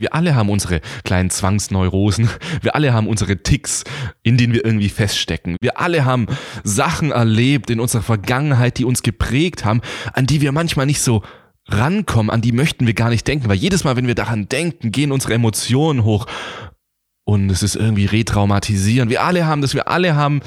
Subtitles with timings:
[0.00, 2.30] Wir alle haben unsere kleinen Zwangsneurosen.
[2.62, 3.82] Wir alle haben unsere Ticks,
[4.22, 5.56] in denen wir irgendwie feststecken.
[5.60, 6.26] Wir alle haben
[6.62, 9.80] Sachen erlebt in unserer Vergangenheit, die uns geprägt haben,
[10.12, 11.22] an die wir manchmal nicht so
[11.66, 14.92] rankommen, an die möchten wir gar nicht denken, weil jedes Mal, wenn wir daran denken,
[14.92, 16.26] gehen unsere Emotionen hoch
[17.24, 19.10] und es ist irgendwie retraumatisierend.
[19.10, 20.40] Wir alle haben das, wir alle haben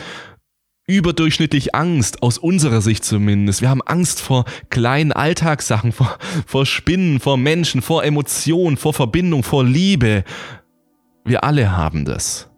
[0.87, 3.61] überdurchschnittlich Angst, aus unserer Sicht zumindest.
[3.61, 9.43] Wir haben Angst vor kleinen Alltagssachen, vor, vor Spinnen, vor Menschen, vor Emotionen, vor Verbindung,
[9.43, 10.23] vor Liebe.
[11.23, 12.49] Wir alle haben das.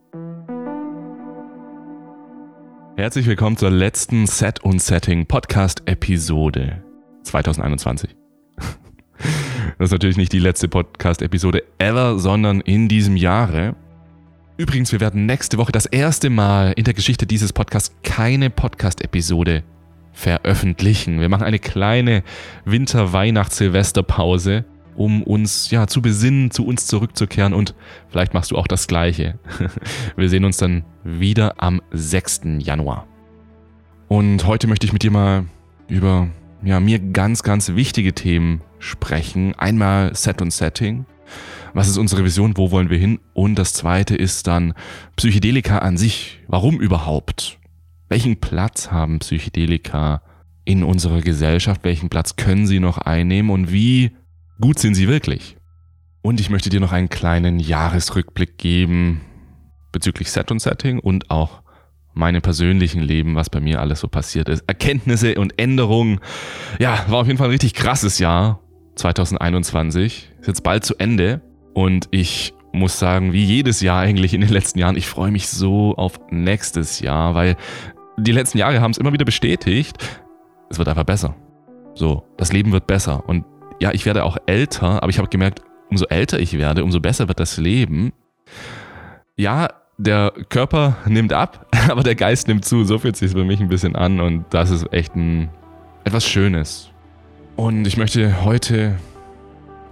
[2.96, 6.84] Herzlich willkommen zur letzten Set und Setting Podcast Episode
[7.24, 8.16] 2021.
[9.78, 13.76] Das ist natürlich nicht die letzte Podcast Episode ever, sondern in diesem Jahre.
[14.56, 19.64] Übrigens, wir werden nächste Woche das erste Mal in der Geschichte dieses Podcasts keine Podcast-Episode
[20.12, 21.20] veröffentlichen.
[21.20, 22.22] Wir machen eine kleine
[22.66, 24.64] Winter-Weihnachts-Silvester-Pause,
[24.96, 27.74] um uns ja zu besinnen, zu uns zurückzukehren und
[28.10, 29.40] vielleicht machst du auch das Gleiche.
[30.16, 32.42] Wir sehen uns dann wieder am 6.
[32.60, 33.08] Januar.
[34.08, 35.46] Und heute möchte ich mit dir mal
[35.88, 36.28] über
[36.64, 39.56] ja, mir ganz, ganz wichtige Themen sprechen.
[39.56, 41.08] Einmal Set und Setting
[41.74, 43.20] was ist unsere Vision, wo wollen wir hin?
[43.34, 44.74] Und das zweite ist dann
[45.16, 46.40] Psychedelika an sich.
[46.48, 47.60] Warum überhaupt?
[48.10, 50.22] Welchen Platz haben Psychedelika
[50.66, 51.84] in unserer Gesellschaft?
[51.84, 53.50] Welchen Platz können sie noch einnehmen?
[53.50, 54.12] Und wie
[54.62, 55.58] gut sind sie wirklich?
[56.22, 59.22] Und ich möchte dir noch einen kleinen Jahresrückblick geben
[59.92, 61.62] bezüglich Set und Setting und auch
[62.14, 64.64] meinem persönlichen Leben, was bei mir alles so passiert ist.
[64.68, 66.20] Erkenntnisse und Änderungen.
[66.80, 68.60] Ja, war auf jeden Fall ein richtig krasses Jahr.
[68.96, 70.30] 2021.
[70.40, 71.42] Ist jetzt bald zu Ende.
[71.74, 75.48] Und ich muss sagen, wie jedes Jahr eigentlich in den letzten Jahren, ich freue mich
[75.48, 77.56] so auf nächstes Jahr, weil
[78.18, 79.98] die letzten Jahre haben es immer wieder bestätigt,
[80.70, 81.36] es wird einfach besser.
[81.96, 83.28] So, das Leben wird besser.
[83.28, 83.46] Und
[83.80, 87.28] ja, ich werde auch älter, aber ich habe gemerkt, umso älter ich werde, umso besser
[87.28, 88.14] wird das Leben.
[89.36, 92.84] Ja, der Körper nimmt ab, aber der Geist nimmt zu.
[92.84, 95.50] So fühlt es sich für mich ein bisschen an und das ist echt ein,
[96.04, 96.90] etwas Schönes.
[97.56, 98.96] Und ich möchte heute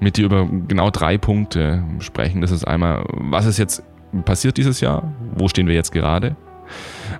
[0.02, 2.42] mit dir über genau drei Punkte sprechen.
[2.42, 3.84] Das ist einmal, was ist jetzt
[4.26, 5.14] passiert dieses Jahr?
[5.36, 6.36] Wo stehen wir jetzt gerade?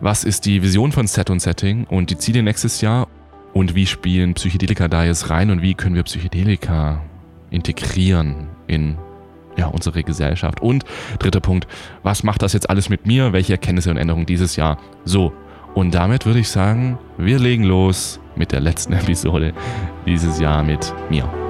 [0.02, 3.08] Was ist die Vision von Set und Setting und die Ziele nächstes Jahr?
[3.54, 7.02] Und wie spielen Psychedelika da jetzt rein und wie können wir Psychedelika
[7.50, 8.98] integrieren in
[9.58, 10.62] ja, unsere Gesellschaft?
[10.62, 10.84] Und
[11.20, 11.68] dritter Punkt,
[12.02, 13.34] was macht das jetzt alles mit mir?
[13.34, 14.78] Welche Erkenntnisse und Änderungen dieses Jahr?
[15.06, 15.34] So,
[15.76, 19.54] und damit würde ich sagen, wir legen los mit der letzten Episode
[20.06, 21.41] dieses Jahr mit mir.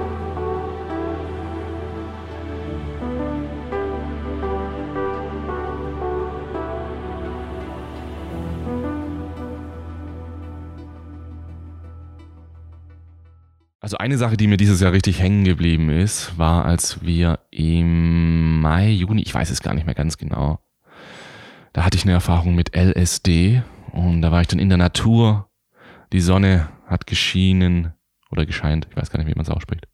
[13.82, 18.60] Also eine Sache, die mir dieses Jahr richtig hängen geblieben ist, war, als wir im
[18.60, 20.60] Mai, Juni, ich weiß es gar nicht mehr ganz genau,
[21.72, 23.60] da hatte ich eine Erfahrung mit LSD
[23.90, 25.50] und da war ich dann in der Natur.
[26.12, 27.92] Die Sonne hat geschienen
[28.30, 29.88] oder gescheint, ich weiß gar nicht, wie man es ausspricht.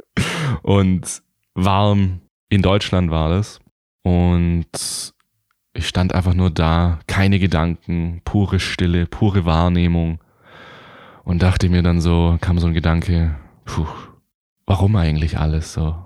[0.62, 1.22] und
[1.52, 3.60] warm in Deutschland war das.
[4.02, 5.12] Und
[5.74, 10.20] ich stand einfach nur da, keine Gedanken, pure Stille, pure Wahrnehmung
[11.26, 13.88] und dachte mir dann so, kam so ein Gedanke, puh,
[14.64, 15.96] warum eigentlich alles so?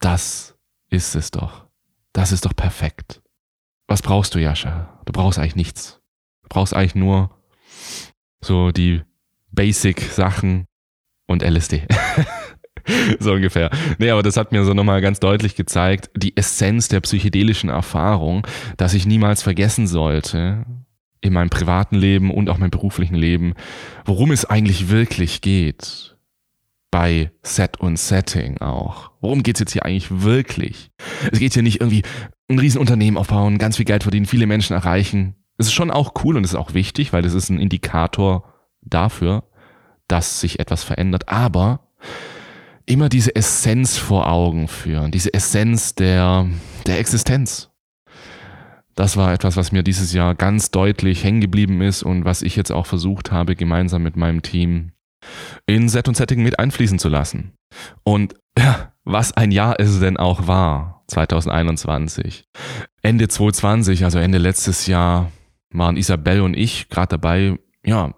[0.00, 0.56] Das
[0.90, 1.66] ist es doch.
[2.12, 3.20] Das ist doch perfekt.
[3.88, 5.00] Was brauchst du, Jascha?
[5.06, 6.00] Du brauchst eigentlich nichts.
[6.44, 7.36] Du brauchst eigentlich nur
[8.40, 9.02] so die
[9.50, 10.66] Basic-Sachen
[11.26, 11.88] und LSD.
[13.18, 13.70] so ungefähr.
[13.98, 18.46] Nee, aber das hat mir so nochmal ganz deutlich gezeigt, die Essenz der psychedelischen Erfahrung,
[18.76, 20.64] dass ich niemals vergessen sollte,
[21.24, 23.54] in meinem privaten Leben und auch meinem beruflichen Leben,
[24.04, 26.16] worum es eigentlich wirklich geht.
[26.90, 29.10] Bei Set und Setting auch.
[29.20, 30.90] Worum geht es jetzt hier eigentlich wirklich?
[31.32, 32.02] Es geht hier nicht irgendwie
[32.48, 35.34] ein Riesenunternehmen aufbauen, ganz viel Geld verdienen, viele Menschen erreichen.
[35.56, 38.52] Es ist schon auch cool und es ist auch wichtig, weil es ist ein Indikator
[38.82, 39.44] dafür,
[40.08, 41.28] dass sich etwas verändert.
[41.28, 41.88] Aber
[42.86, 46.48] immer diese Essenz vor Augen führen, diese Essenz der,
[46.86, 47.70] der Existenz
[48.94, 52.56] das war etwas, was mir dieses Jahr ganz deutlich hängen geblieben ist und was ich
[52.56, 54.92] jetzt auch versucht habe, gemeinsam mit meinem Team
[55.66, 57.52] in Set und Setting mit einfließen zu lassen.
[58.04, 62.44] Und ja, was ein Jahr es denn auch war, 2021.
[63.02, 65.30] Ende 2020, also Ende letztes Jahr,
[65.70, 68.14] waren Isabelle und ich gerade dabei, ja,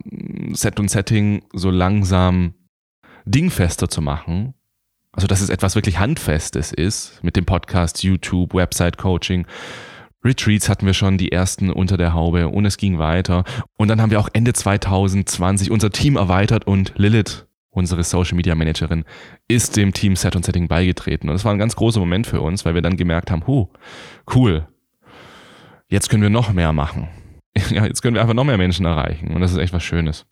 [0.52, 2.54] Set und Setting so langsam
[3.24, 4.54] dingfester zu machen.
[5.12, 9.46] Also, dass es etwas wirklich Handfestes ist mit dem Podcast, YouTube, Website Coaching
[10.26, 13.44] Retreats hatten wir schon die ersten unter der Haube und es ging weiter.
[13.76, 18.54] Und dann haben wir auch Ende 2020 unser Team erweitert und Lilith, unsere Social Media
[18.54, 19.04] Managerin,
[19.46, 21.28] ist dem Team Set und Setting beigetreten.
[21.28, 23.68] Und das war ein ganz großer Moment für uns, weil wir dann gemerkt haben, huh,
[24.34, 24.66] cool,
[25.88, 27.08] jetzt können wir noch mehr machen.
[27.70, 29.32] Ja, jetzt können wir einfach noch mehr Menschen erreichen.
[29.32, 30.26] Und das ist echt was Schönes.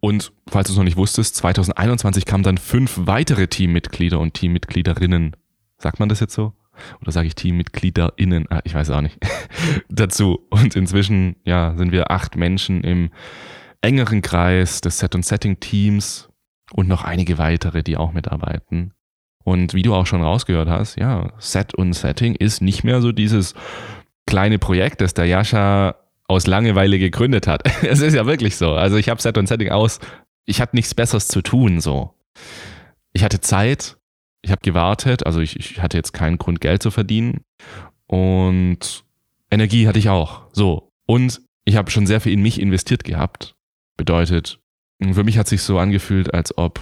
[0.00, 5.36] Und falls du es noch nicht wusstest, 2021 kamen dann fünf weitere Teammitglieder und Teammitgliederinnen.
[5.76, 6.54] Sagt man das jetzt so?
[7.00, 8.46] Oder sage ich TeammitgliederInnen?
[8.50, 9.18] Ah, ich weiß auch nicht.
[9.88, 10.46] dazu.
[10.50, 13.10] Und inzwischen, ja, sind wir acht Menschen im
[13.80, 16.28] engeren Kreis des Set- und Setting-Teams
[16.72, 18.92] und noch einige weitere, die auch mitarbeiten.
[19.42, 23.12] Und wie du auch schon rausgehört hast, ja, Set und Setting ist nicht mehr so
[23.12, 23.54] dieses
[24.26, 25.96] kleine Projekt, das der Jascha
[26.28, 27.62] aus Langeweile gegründet hat.
[27.82, 28.74] Es ist ja wirklich so.
[28.74, 29.98] Also ich habe Set und Setting aus.
[30.44, 32.14] Ich hatte nichts Besseres zu tun, so.
[33.12, 33.96] Ich hatte Zeit,
[34.42, 37.42] ich habe gewartet, also ich, ich hatte jetzt keinen Grund, Geld zu verdienen.
[38.06, 39.04] Und
[39.50, 40.42] Energie hatte ich auch.
[40.52, 40.92] So.
[41.06, 43.54] Und ich habe schon sehr viel in mich investiert gehabt.
[43.96, 44.60] Bedeutet,
[45.00, 46.80] für mich hat sich so angefühlt, als ob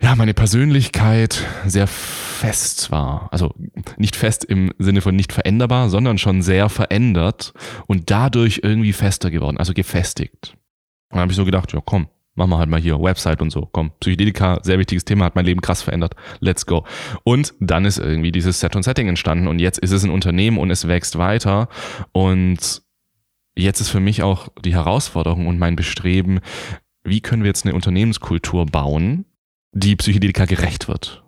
[0.00, 3.28] ja, meine Persönlichkeit sehr fest war.
[3.32, 3.54] Also
[3.96, 7.54] nicht fest im Sinne von nicht veränderbar, sondern schon sehr verändert
[7.86, 10.56] und dadurch irgendwie fester geworden, also gefestigt.
[11.10, 13.50] Und dann habe ich so gedacht, ja komm, machen wir halt mal hier Website und
[13.50, 13.68] so.
[13.72, 16.14] Komm, Psychedelika, sehr wichtiges Thema, hat mein Leben krass verändert.
[16.40, 16.84] Let's go.
[17.24, 20.58] Und dann ist irgendwie dieses Set und Setting entstanden und jetzt ist es ein Unternehmen
[20.58, 21.68] und es wächst weiter
[22.12, 22.82] und
[23.56, 26.40] jetzt ist für mich auch die Herausforderung und mein Bestreben,
[27.04, 29.24] wie können wir jetzt eine Unternehmenskultur bauen,
[29.72, 31.24] die Psychedelika gerecht wird.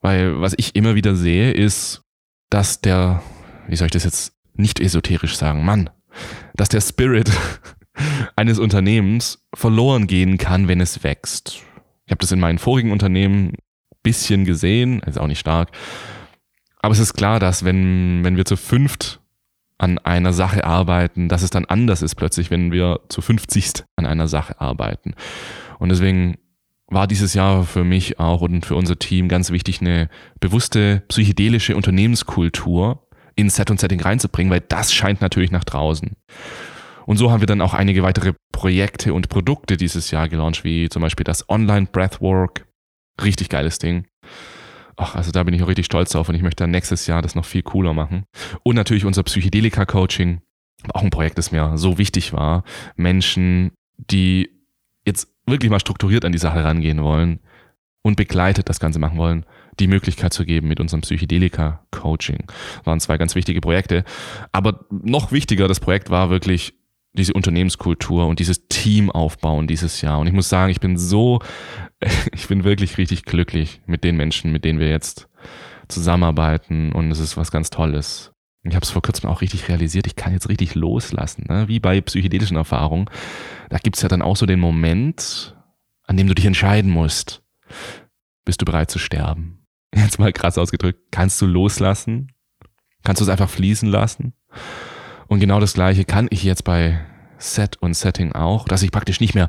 [0.00, 2.02] Weil was ich immer wieder sehe, ist,
[2.50, 3.22] dass der,
[3.68, 5.90] wie soll ich das jetzt nicht esoterisch sagen, Mann,
[6.54, 7.30] dass der Spirit
[8.36, 11.62] eines Unternehmens verloren gehen kann, wenn es wächst.
[12.06, 13.52] Ich habe das in meinen vorigen Unternehmen
[14.02, 15.70] bisschen gesehen, ist auch nicht stark.
[16.80, 19.20] Aber es ist klar, dass wenn, wenn wir zu fünft
[19.78, 24.06] an einer Sache arbeiten, dass es dann anders ist plötzlich, wenn wir zu fünfzigst an
[24.06, 25.14] einer Sache arbeiten.
[25.78, 26.38] Und deswegen
[26.88, 30.08] war dieses Jahr für mich auch und für unser Team ganz wichtig, eine
[30.40, 33.06] bewusste psychedelische Unternehmenskultur
[33.36, 36.16] in Set und Setting reinzubringen, weil das scheint natürlich nach draußen.
[37.08, 40.90] Und so haben wir dann auch einige weitere Projekte und Produkte dieses Jahr gelauncht, wie
[40.90, 42.66] zum Beispiel das Online Breathwork.
[43.24, 44.06] Richtig geiles Ding.
[44.94, 47.22] Ach, also da bin ich auch richtig stolz drauf und ich möchte dann nächstes Jahr
[47.22, 48.26] das noch viel cooler machen.
[48.62, 50.42] Und natürlich unser Psychedelika-Coaching.
[50.92, 52.62] Auch ein Projekt, das mir so wichtig war.
[52.94, 54.50] Menschen, die
[55.06, 57.40] jetzt wirklich mal strukturiert an die Sache rangehen wollen
[58.02, 59.46] und begleitet das Ganze machen wollen,
[59.80, 62.44] die Möglichkeit zu geben mit unserem Psychedelika-Coaching.
[62.84, 64.04] Waren zwei ganz wichtige Projekte.
[64.52, 66.74] Aber noch wichtiger, das Projekt war wirklich
[67.12, 70.18] diese Unternehmenskultur und dieses Team aufbauen dieses Jahr.
[70.18, 71.40] Und ich muss sagen, ich bin so,
[72.32, 75.28] ich bin wirklich richtig glücklich mit den Menschen, mit denen wir jetzt
[75.88, 78.32] zusammenarbeiten und es ist was ganz Tolles.
[78.64, 81.68] Ich habe es vor kurzem auch richtig realisiert, ich kann jetzt richtig loslassen, ne?
[81.68, 83.08] wie bei psychedelischen Erfahrungen.
[83.70, 85.56] Da gibt's ja dann auch so den Moment,
[86.04, 87.42] an dem du dich entscheiden musst.
[88.44, 89.66] Bist du bereit zu sterben?
[89.94, 92.32] Jetzt mal krass ausgedrückt, kannst du loslassen?
[93.04, 94.34] Kannst du es einfach fließen lassen?
[95.28, 97.00] Und genau das Gleiche kann ich jetzt bei
[97.38, 99.48] Set und Setting auch, dass ich praktisch nicht mehr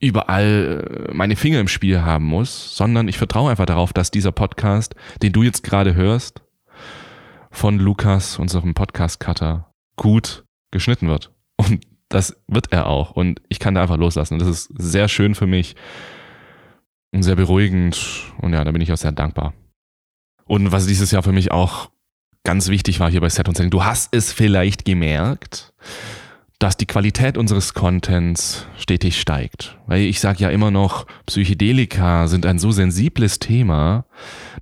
[0.00, 4.32] überall äh, meine Finger im Spiel haben muss, sondern ich vertraue einfach darauf, dass dieser
[4.32, 6.42] Podcast, den du jetzt gerade hörst,
[7.50, 11.32] von Lukas, unserem Podcast-Cutter, gut geschnitten wird.
[11.56, 13.12] Und das wird er auch.
[13.12, 14.34] Und ich kann da einfach loslassen.
[14.34, 15.76] Und das ist sehr schön für mich
[17.12, 18.32] und sehr beruhigend.
[18.38, 19.54] Und ja, da bin ich auch sehr dankbar.
[20.44, 21.91] Und was dieses Jahr für mich auch
[22.44, 23.70] ganz wichtig war hier bei Set und Setting.
[23.70, 25.72] Du hast es vielleicht gemerkt,
[26.62, 29.76] dass die Qualität unseres Contents stetig steigt.
[29.86, 34.04] Weil ich sage ja immer noch, Psychedelika sind ein so sensibles Thema,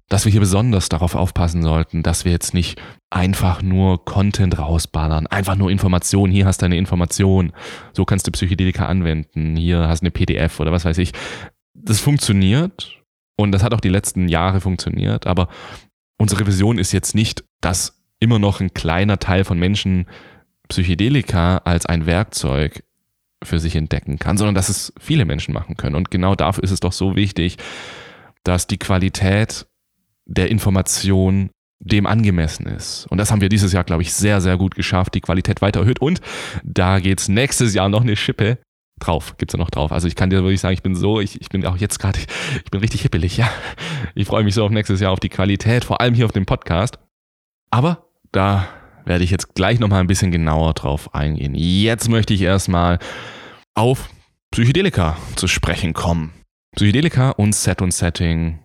[0.08, 5.26] dass wir hier besonders darauf aufpassen sollten, dass wir jetzt nicht einfach nur Content rausballern,
[5.26, 7.52] einfach nur Informationen, hier hast du eine Information,
[7.92, 11.12] so kannst du Psychedelika anwenden, hier hast du eine PDF oder was weiß ich.
[11.74, 12.98] Das funktioniert
[13.36, 15.48] und das hat auch die letzten Jahre funktioniert, aber
[16.20, 20.06] unsere Vision ist jetzt nicht, dass immer noch ein kleiner Teil von Menschen
[20.68, 22.84] Psychedelika als ein Werkzeug
[23.42, 25.96] für sich entdecken kann, sondern dass es viele Menschen machen können.
[25.96, 27.56] Und genau dafür ist es doch so wichtig,
[28.44, 29.66] dass die Qualität
[30.26, 33.06] der Information dem angemessen ist.
[33.06, 35.80] Und das haben wir dieses Jahr, glaube ich, sehr, sehr gut geschafft, die Qualität weiter
[35.80, 36.02] erhöht.
[36.02, 36.20] Und
[36.62, 38.58] da geht es nächstes Jahr noch eine Schippe
[39.00, 39.92] drauf, gibt's ja noch drauf.
[39.92, 42.18] Also ich kann dir wirklich sagen, ich bin so, ich, ich bin auch jetzt gerade,
[42.64, 43.50] ich bin richtig hippelig, ja.
[44.14, 46.46] Ich freue mich so auf nächstes Jahr auf die Qualität, vor allem hier auf dem
[46.46, 46.98] Podcast.
[47.70, 48.68] Aber da
[49.04, 51.54] werde ich jetzt gleich nochmal ein bisschen genauer drauf eingehen.
[51.54, 52.98] Jetzt möchte ich erstmal
[53.74, 54.08] auf
[54.50, 56.32] Psychedelika zu sprechen kommen.
[56.76, 58.60] Psychedelika und Set und Setting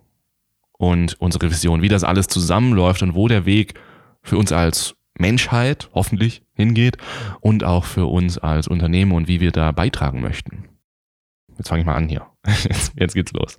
[0.77, 3.75] und unsere Vision, wie das alles zusammenläuft und wo der Weg
[4.21, 6.97] für uns als Menschheit hoffentlich hingeht
[7.41, 10.69] und auch für uns als Unternehmen und wie wir da beitragen möchten.
[11.57, 12.27] Jetzt fange ich mal an hier.
[12.45, 13.57] Jetzt, jetzt geht's los.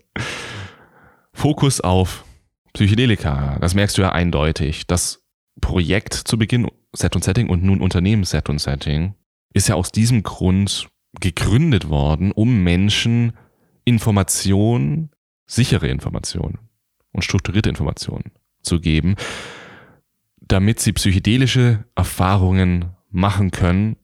[1.32, 2.25] Fokus auf
[2.72, 3.58] Psychedelika.
[3.58, 4.86] Das merkst du ja eindeutig.
[4.86, 5.25] Das
[5.60, 9.14] Projekt zu Beginn, Set und Setting und nun Unternehmen Set und Setting,
[9.54, 10.88] ist ja aus diesem Grund
[11.20, 13.32] gegründet worden, um Menschen
[13.84, 15.10] Informationen,
[15.46, 16.58] sichere Informationen
[17.12, 19.16] und strukturierte Informationen zu geben,
[20.48, 23.96] damit sie psychedelische Erfahrungen machen können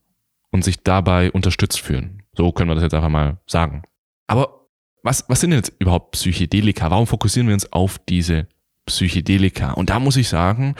[0.51, 2.23] und sich dabei unterstützt fühlen.
[2.35, 3.83] So können wir das jetzt einfach mal sagen.
[4.27, 4.69] Aber
[5.03, 6.91] was, was sind denn jetzt überhaupt Psychedelika?
[6.91, 8.47] Warum fokussieren wir uns auf diese
[8.87, 9.73] Psychedelika?
[9.73, 10.75] Und da muss ich sagen,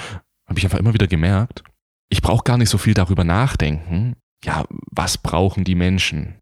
[0.47, 1.63] habe ich einfach immer wieder gemerkt,
[2.09, 4.17] ich brauche gar nicht so viel darüber nachdenken.
[4.45, 6.39] Ja, was brauchen die Menschen?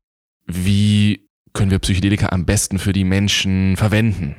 [0.46, 4.34] Wie können wir Psychedelika am besten für die Menschen verwenden?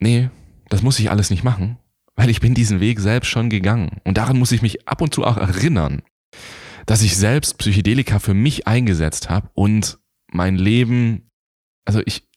[0.00, 0.30] Nee,
[0.68, 1.78] das muss ich alles nicht machen,
[2.14, 4.00] weil ich bin diesen Weg selbst schon gegangen.
[4.04, 6.02] Und daran muss ich mich ab und zu auch erinnern,
[6.86, 9.98] dass ich selbst Psychedelika für mich eingesetzt habe und
[10.30, 11.30] mein Leben,
[11.84, 12.28] also ich,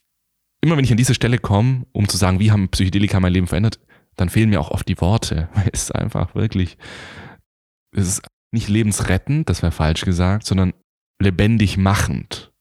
[0.60, 3.46] immer wenn ich an diese Stelle komme, um zu sagen, wie haben Psychedelika mein Leben
[3.46, 3.80] verändert,
[4.16, 6.78] dann fehlen mir auch oft die Worte, weil es einfach wirklich,
[7.94, 10.72] es ist nicht lebensrettend, das wäre falsch gesagt, sondern
[11.20, 12.52] lebendig machend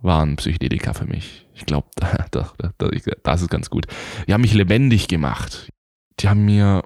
[0.00, 1.46] waren Psychedelika für mich.
[1.54, 1.88] Ich glaube,
[3.22, 3.86] das ist ganz gut.
[4.26, 5.70] Die haben mich lebendig gemacht.
[6.20, 6.82] Die haben mir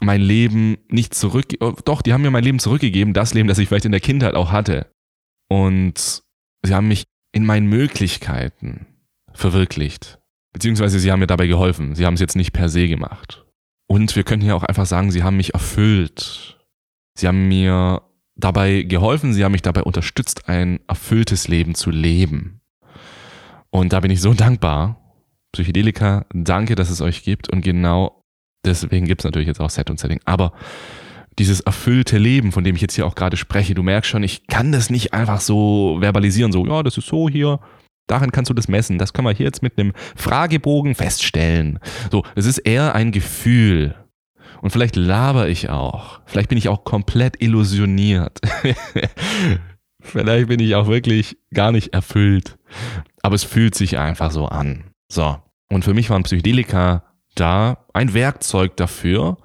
[0.00, 3.58] mein Leben nicht zurück, oh, doch, die haben mir mein Leben zurückgegeben, das Leben, das
[3.58, 4.90] ich vielleicht in der Kindheit auch hatte.
[5.48, 6.22] Und
[6.62, 8.86] sie haben mich in meinen Möglichkeiten
[9.32, 10.18] verwirklicht.
[10.52, 11.94] Beziehungsweise sie haben mir dabei geholfen.
[11.94, 13.44] Sie haben es jetzt nicht per se gemacht.
[13.88, 16.58] Und wir können hier auch einfach sagen, sie haben mich erfüllt.
[17.18, 18.02] Sie haben mir
[18.36, 22.60] dabei geholfen, sie haben mich dabei unterstützt, ein erfülltes Leben zu leben.
[23.70, 25.00] Und da bin ich so dankbar.
[25.52, 27.48] Psychedelika, danke, dass es euch gibt.
[27.48, 28.23] Und genau
[28.64, 30.20] deswegen gibt es natürlich jetzt auch Set und Setting.
[30.24, 30.52] Aber
[31.38, 34.46] dieses erfüllte Leben, von dem ich jetzt hier auch gerade spreche, du merkst schon, ich
[34.46, 37.60] kann das nicht einfach so verbalisieren, so, ja, das ist so hier,
[38.06, 38.98] daran kannst du das messen.
[38.98, 41.78] Das können wir hier jetzt mit einem Fragebogen feststellen.
[42.10, 43.94] So, es ist eher ein Gefühl.
[44.60, 46.20] Und vielleicht laber ich auch.
[46.24, 48.40] Vielleicht bin ich auch komplett illusioniert.
[50.00, 52.56] vielleicht bin ich auch wirklich gar nicht erfüllt.
[53.22, 54.84] Aber es fühlt sich einfach so an.
[55.10, 55.36] So.
[55.70, 57.02] Und für mich waren Psychedelika
[57.34, 59.38] da ein Werkzeug dafür,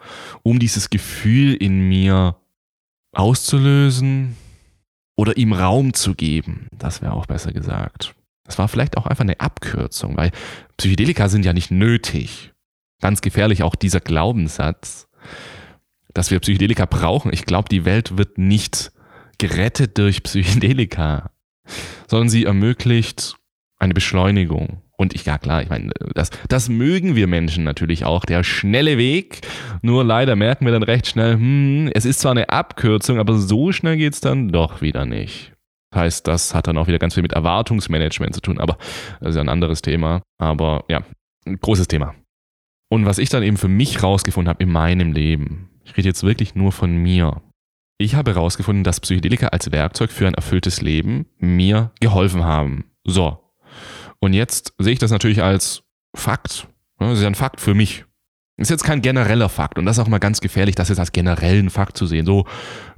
[0.43, 2.36] um dieses Gefühl in mir
[3.12, 4.36] auszulösen
[5.15, 6.67] oder ihm Raum zu geben.
[6.72, 8.15] Das wäre auch besser gesagt.
[8.43, 10.31] Das war vielleicht auch einfach eine Abkürzung, weil
[10.77, 12.53] Psychedelika sind ja nicht nötig.
[13.01, 15.08] Ganz gefährlich auch dieser Glaubenssatz,
[16.13, 17.31] dass wir Psychedelika brauchen.
[17.34, 18.91] Ich glaube, die Welt wird nicht
[19.38, 21.31] gerettet durch Psychedelika,
[22.08, 23.36] sondern sie ermöglicht
[23.77, 28.25] eine Beschleunigung und ich, ja klar, ich meine, das, das mögen wir Menschen natürlich auch,
[28.25, 29.39] der schnelle Weg.
[29.81, 33.71] Nur leider merken wir dann recht schnell, hm, es ist zwar eine Abkürzung, aber so
[33.71, 35.53] schnell geht es dann doch wieder nicht.
[35.91, 38.77] Das heißt, das hat dann auch wieder ganz viel mit Erwartungsmanagement zu tun, aber
[39.21, 40.21] das ist ja ein anderes Thema.
[40.37, 41.01] Aber ja,
[41.45, 42.13] ein großes Thema.
[42.91, 46.23] Und was ich dann eben für mich rausgefunden habe in meinem Leben, ich rede jetzt
[46.23, 47.41] wirklich nur von mir.
[47.97, 52.83] Ich habe herausgefunden, dass Psychedelika als Werkzeug für ein erfülltes Leben mir geholfen haben.
[53.05, 53.48] So,
[54.19, 55.83] und jetzt sehe ich das natürlich als
[56.15, 56.67] Fakt.
[56.97, 58.05] Das ist ja ein Fakt für mich.
[58.57, 61.13] Ist jetzt kein genereller Fakt und das ist auch mal ganz gefährlich, das jetzt als
[61.13, 62.25] generellen Fakt zu sehen.
[62.25, 62.45] So,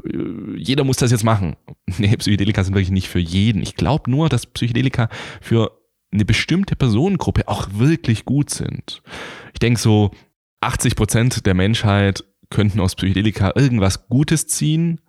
[0.03, 1.55] äh, jeder muss das jetzt machen.
[1.97, 3.61] Nee, Psychedelika sind wirklich nicht für jeden.
[3.61, 5.09] Ich glaube nur, dass Psychedelika
[5.41, 5.77] für
[6.11, 9.01] eine bestimmte Personengruppe auch wirklich gut sind.
[9.53, 10.11] Ich denke so,
[10.61, 15.01] 80 Prozent der Menschheit könnten aus Psychedelika irgendwas Gutes ziehen,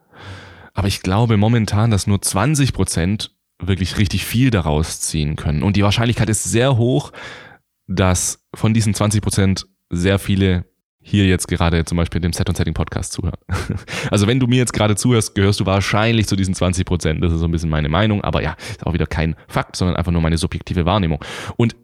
[0.74, 3.34] aber ich glaube momentan, dass nur 20 Prozent
[3.66, 5.62] wirklich richtig viel daraus ziehen können.
[5.62, 7.12] Und die Wahrscheinlichkeit ist sehr hoch,
[7.86, 10.64] dass von diesen 20 Prozent sehr viele
[11.04, 13.38] hier jetzt gerade zum Beispiel dem Set und Setting Podcast zuhören.
[14.10, 17.24] Also wenn du mir jetzt gerade zuhörst, gehörst du wahrscheinlich zu diesen 20 Prozent.
[17.24, 19.96] Das ist so ein bisschen meine Meinung, aber ja, ist auch wieder kein Fakt, sondern
[19.96, 21.24] einfach nur meine subjektive Wahrnehmung.
[21.56, 21.74] Und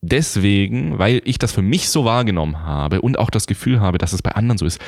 [0.00, 4.12] deswegen, weil ich das für mich so wahrgenommen habe und auch das Gefühl habe, dass
[4.12, 4.80] es bei anderen so ist,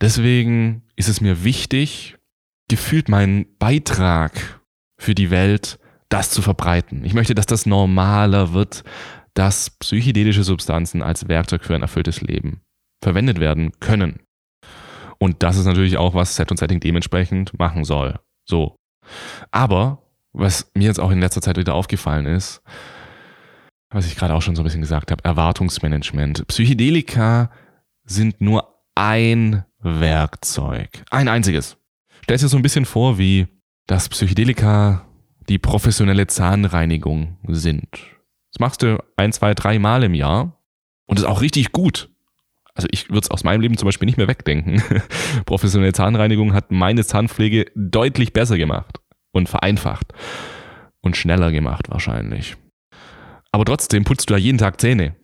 [0.00, 2.16] deswegen ist es mir wichtig,
[2.68, 4.59] gefühlt meinen Beitrag
[5.00, 5.78] für die Welt,
[6.10, 7.04] das zu verbreiten.
[7.04, 8.84] Ich möchte, dass das normaler wird,
[9.34, 12.60] dass psychedelische Substanzen als Werkzeug für ein erfülltes Leben
[13.02, 14.20] verwendet werden können.
[15.18, 18.18] Und das ist natürlich auch, was Set und Setting dementsprechend machen soll.
[18.44, 18.76] So.
[19.50, 20.02] Aber,
[20.32, 22.62] was mir jetzt auch in letzter Zeit wieder aufgefallen ist,
[23.90, 26.46] was ich gerade auch schon so ein bisschen gesagt habe, Erwartungsmanagement.
[26.46, 27.50] Psychedelika
[28.04, 31.04] sind nur ein Werkzeug.
[31.10, 31.76] Ein einziges.
[32.22, 33.48] Stell dir so ein bisschen vor, wie
[33.90, 35.04] dass Psychedelika
[35.48, 37.88] die professionelle Zahnreinigung sind.
[38.52, 40.62] Das machst du ein, zwei, drei Mal im Jahr
[41.06, 42.08] und ist auch richtig gut.
[42.72, 44.80] Also ich würde es aus meinem Leben zum Beispiel nicht mehr wegdenken.
[45.44, 49.00] professionelle Zahnreinigung hat meine Zahnpflege deutlich besser gemacht
[49.32, 50.12] und vereinfacht
[51.00, 52.56] und schneller gemacht wahrscheinlich.
[53.50, 55.16] Aber trotzdem putzt du ja jeden Tag Zähne.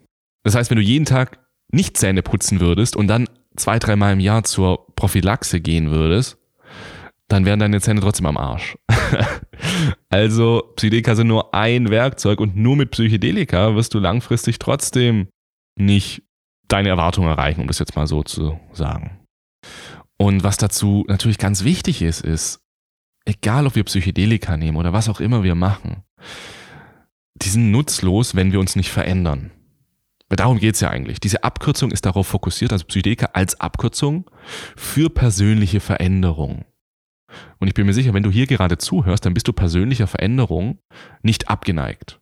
[0.42, 1.38] Das heißt, wenn du jeden Tag
[1.70, 6.36] nicht Zähne putzen würdest und dann zwei, dreimal im Jahr zur Prophylaxe gehen würdest,
[7.28, 8.76] dann wären deine Zähne trotzdem am Arsch.
[10.08, 15.28] also Psychedelika sind nur ein Werkzeug und nur mit Psychedelika wirst du langfristig trotzdem
[15.76, 16.22] nicht
[16.68, 19.20] deine Erwartungen erreichen, um das jetzt mal so zu sagen.
[20.18, 22.60] Und was dazu natürlich ganz wichtig ist, ist,
[23.24, 26.02] egal ob wir Psychedelika nehmen oder was auch immer wir machen,
[27.34, 29.50] die sind nutzlos, wenn wir uns nicht verändern.
[30.28, 31.20] Darum geht's ja eigentlich.
[31.20, 34.28] Diese Abkürzung ist darauf fokussiert, also Psychedelika als Abkürzung
[34.74, 36.64] für persönliche Veränderung.
[37.58, 40.78] Und ich bin mir sicher, wenn du hier gerade zuhörst, dann bist du persönlicher Veränderung
[41.22, 42.20] nicht abgeneigt.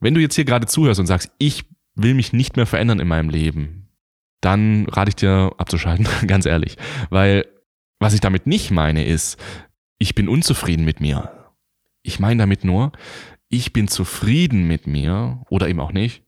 [0.00, 1.64] Wenn du jetzt hier gerade zuhörst und sagst, ich
[1.94, 3.88] will mich nicht mehr verändern in meinem Leben,
[4.40, 6.76] dann rate ich dir abzuschalten, ganz ehrlich.
[7.10, 7.46] Weil
[7.98, 9.38] was ich damit nicht meine ist,
[9.98, 11.32] ich bin unzufrieden mit mir.
[12.02, 12.92] Ich meine damit nur,
[13.48, 16.22] ich bin zufrieden mit mir oder eben auch nicht.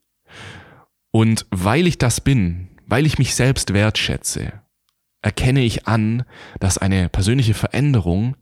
[1.11, 4.63] Und weil ich das bin, weil ich mich selbst wertschätze,
[5.23, 6.25] erkenne ich an,
[6.61, 8.37] dass eine persönliche Veränderung,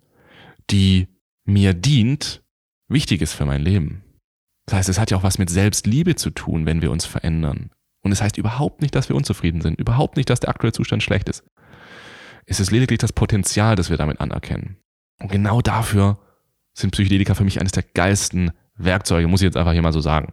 [0.71, 1.09] die
[1.45, 2.43] mir dient,
[2.89, 4.03] wichtig ist für mein Leben.
[4.67, 7.71] Das heißt, es hat ja auch was mit Selbstliebe zu tun, wenn wir uns verändern.
[8.03, 10.73] Und es das heißt überhaupt nicht, dass wir unzufrieden sind, überhaupt nicht, dass der aktuelle
[10.73, 11.45] Zustand schlecht ist.
[12.47, 14.77] Es ist lediglich das Potenzial, das wir damit anerkennen.
[15.19, 16.19] Und genau dafür
[16.75, 20.01] sind Psychedelika für mich eines der geilsten Werkzeuge, muss ich jetzt einfach hier mal so
[20.01, 20.33] sagen.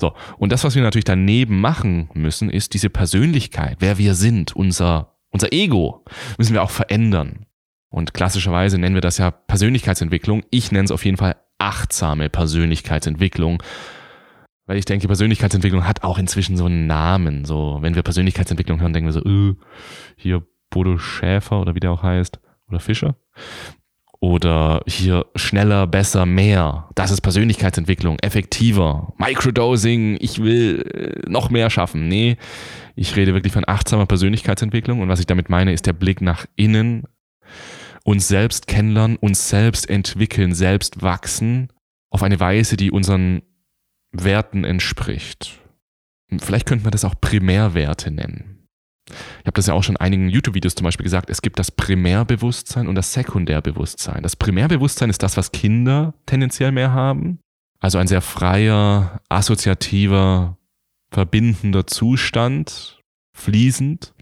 [0.00, 4.56] So, und das, was wir natürlich daneben machen müssen, ist diese Persönlichkeit, wer wir sind,
[4.56, 6.04] unser unser Ego
[6.38, 7.46] müssen wir auch verändern.
[7.90, 10.44] Und klassischerweise nennen wir das ja Persönlichkeitsentwicklung.
[10.50, 13.60] Ich nenne es auf jeden Fall achtsame Persönlichkeitsentwicklung.
[14.66, 17.44] Weil ich denke, Persönlichkeitsentwicklung hat auch inzwischen so einen Namen.
[17.44, 19.56] So, wenn wir Persönlichkeitsentwicklung hören, denken wir so, äh,
[20.16, 22.38] hier Bodo Schäfer oder wie der auch heißt.
[22.68, 23.16] Oder Fischer.
[24.24, 26.88] Oder hier schneller, besser, mehr.
[26.94, 29.12] Das ist Persönlichkeitsentwicklung, effektiver.
[29.18, 32.08] Microdosing, ich will äh, noch mehr schaffen.
[32.08, 32.38] Nee,
[32.96, 35.02] ich rede wirklich von achtsamer Persönlichkeitsentwicklung.
[35.02, 37.04] Und was ich damit meine, ist der Blick nach innen,
[38.02, 41.68] uns selbst kennenlernen, uns selbst entwickeln, selbst wachsen
[42.08, 43.42] auf eine Weise, die unseren
[44.10, 45.60] Werten entspricht.
[46.38, 48.53] Vielleicht könnte man das auch Primärwerte nennen.
[49.08, 51.70] Ich habe das ja auch schon in einigen YouTube-Videos zum Beispiel gesagt, es gibt das
[51.70, 54.22] Primärbewusstsein und das Sekundärbewusstsein.
[54.22, 57.38] Das Primärbewusstsein ist das, was Kinder tendenziell mehr haben.
[57.80, 60.56] Also ein sehr freier, assoziativer,
[61.10, 63.00] verbindender Zustand,
[63.36, 64.14] fließend.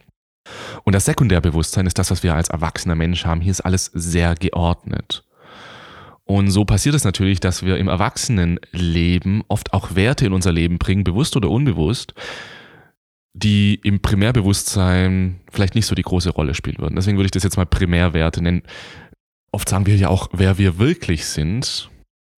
[0.82, 3.40] Und das Sekundärbewusstsein ist das, was wir als erwachsener Mensch haben.
[3.40, 5.24] Hier ist alles sehr geordnet.
[6.24, 10.78] Und so passiert es natürlich, dass wir im Erwachsenenleben oft auch Werte in unser Leben
[10.78, 12.14] bringen, bewusst oder unbewusst,
[13.34, 16.96] die im Primärbewusstsein vielleicht nicht so die große Rolle spielen würden.
[16.96, 18.62] Deswegen würde ich das jetzt mal Primärwerte nennen.
[19.52, 21.90] Oft sagen wir ja auch, wer wir wirklich sind.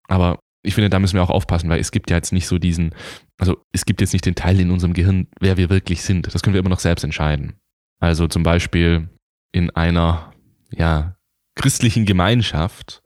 [0.08, 2.58] Aber ich finde, da müssen wir auch aufpassen, weil es gibt ja jetzt nicht so
[2.58, 2.94] diesen,
[3.38, 6.34] also es gibt jetzt nicht den Teil in unserem Gehirn, wer wir wirklich sind.
[6.34, 7.54] Das können wir immer noch selbst entscheiden.
[8.00, 9.10] Also zum Beispiel
[9.52, 10.34] in einer,
[10.72, 11.16] ja,
[11.56, 13.04] christlichen Gemeinschaft,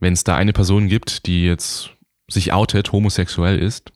[0.00, 1.90] wenn es da eine Person gibt, die jetzt
[2.28, 3.91] sich outet, homosexuell ist,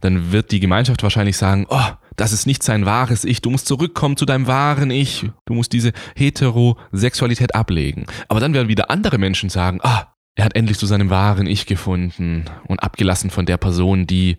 [0.00, 3.66] dann wird die Gemeinschaft wahrscheinlich sagen, oh, das ist nicht sein wahres Ich, du musst
[3.66, 8.06] zurückkommen zu deinem wahren Ich, du musst diese Heterosexualität ablegen.
[8.28, 11.66] Aber dann werden wieder andere Menschen sagen, ah, er hat endlich zu seinem wahren Ich
[11.66, 14.38] gefunden und abgelassen von der Person, die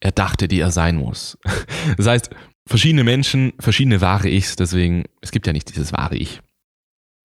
[0.00, 1.38] er dachte, die er sein muss.
[1.96, 2.30] Das heißt,
[2.66, 6.40] verschiedene Menschen, verschiedene wahre Ichs, deswegen, es gibt ja nicht dieses wahre Ich.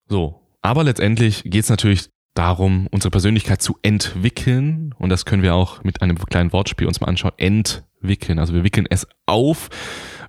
[0.08, 4.94] So, aber letztendlich geht es natürlich darum, unsere Persönlichkeit zu entwickeln.
[4.98, 7.32] Und das können wir auch mit einem kleinen Wortspiel uns mal anschauen.
[7.36, 8.38] Entwickeln.
[8.38, 9.70] Also wir wickeln es auf.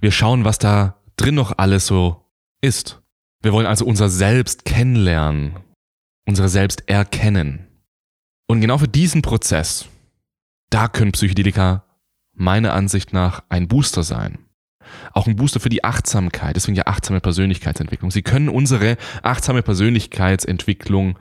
[0.01, 2.25] Wir schauen, was da drin noch alles so
[2.61, 3.01] ist.
[3.41, 5.57] Wir wollen also unser Selbst kennenlernen.
[6.27, 7.67] Unsere Selbst erkennen.
[8.47, 9.87] Und genau für diesen Prozess,
[10.69, 11.83] da können Psychedelika
[12.33, 14.39] meiner Ansicht nach ein Booster sein.
[15.13, 18.11] Auch ein Booster für die Achtsamkeit, deswegen ja achtsame Persönlichkeitsentwicklung.
[18.11, 21.17] Sie können unsere achtsame Persönlichkeitsentwicklung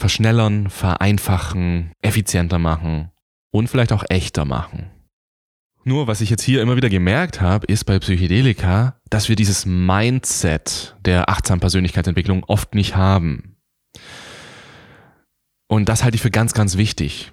[0.00, 3.10] verschnellern, vereinfachen, effizienter machen
[3.52, 4.90] und vielleicht auch echter machen.
[5.84, 9.64] Nur was ich jetzt hier immer wieder gemerkt habe, ist bei Psychedelika, dass wir dieses
[9.64, 13.56] Mindset der achtsamen Persönlichkeitsentwicklung oft nicht haben.
[15.68, 17.32] Und das halte ich für ganz, ganz wichtig.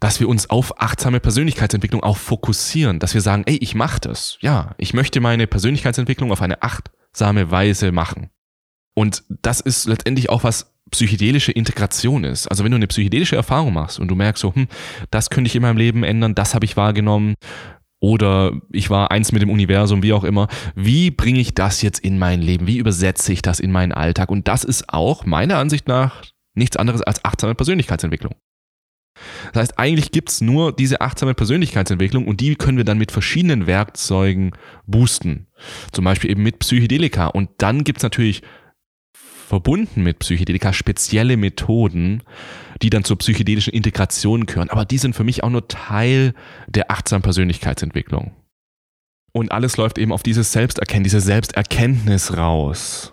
[0.00, 4.36] Dass wir uns auf achtsame Persönlichkeitsentwicklung auch fokussieren, dass wir sagen, ey, ich mache das.
[4.40, 8.30] Ja, ich möchte meine Persönlichkeitsentwicklung auf eine achtsame Weise machen.
[8.94, 12.46] Und das ist letztendlich auch was psychedelische Integration ist.
[12.46, 14.68] Also wenn du eine psychedelische Erfahrung machst und du merkst so, hm,
[15.10, 17.34] das könnte ich in meinem Leben ändern, das habe ich wahrgenommen
[18.00, 20.48] oder ich war eins mit dem Universum, wie auch immer.
[20.74, 22.66] Wie bringe ich das jetzt in mein Leben?
[22.66, 24.30] Wie übersetze ich das in meinen Alltag?
[24.30, 26.22] Und das ist auch meiner Ansicht nach
[26.54, 28.34] nichts anderes als achtsame Persönlichkeitsentwicklung.
[29.52, 33.66] Das heißt, eigentlich gibt's nur diese achtsame Persönlichkeitsentwicklung und die können wir dann mit verschiedenen
[33.66, 34.52] Werkzeugen
[34.86, 35.46] boosten.
[35.92, 37.26] Zum Beispiel eben mit Psychedelika.
[37.26, 38.42] Und dann gibt's natürlich
[39.52, 42.22] verbunden mit Psychedelika spezielle Methoden,
[42.80, 44.70] die dann zur psychedelischen Integration gehören.
[44.70, 46.32] Aber die sind für mich auch nur Teil
[46.68, 48.32] der achtsamen Persönlichkeitsentwicklung.
[49.32, 53.12] Und alles läuft eben auf dieses Selbsterkennen, diese Selbsterkenntnis raus.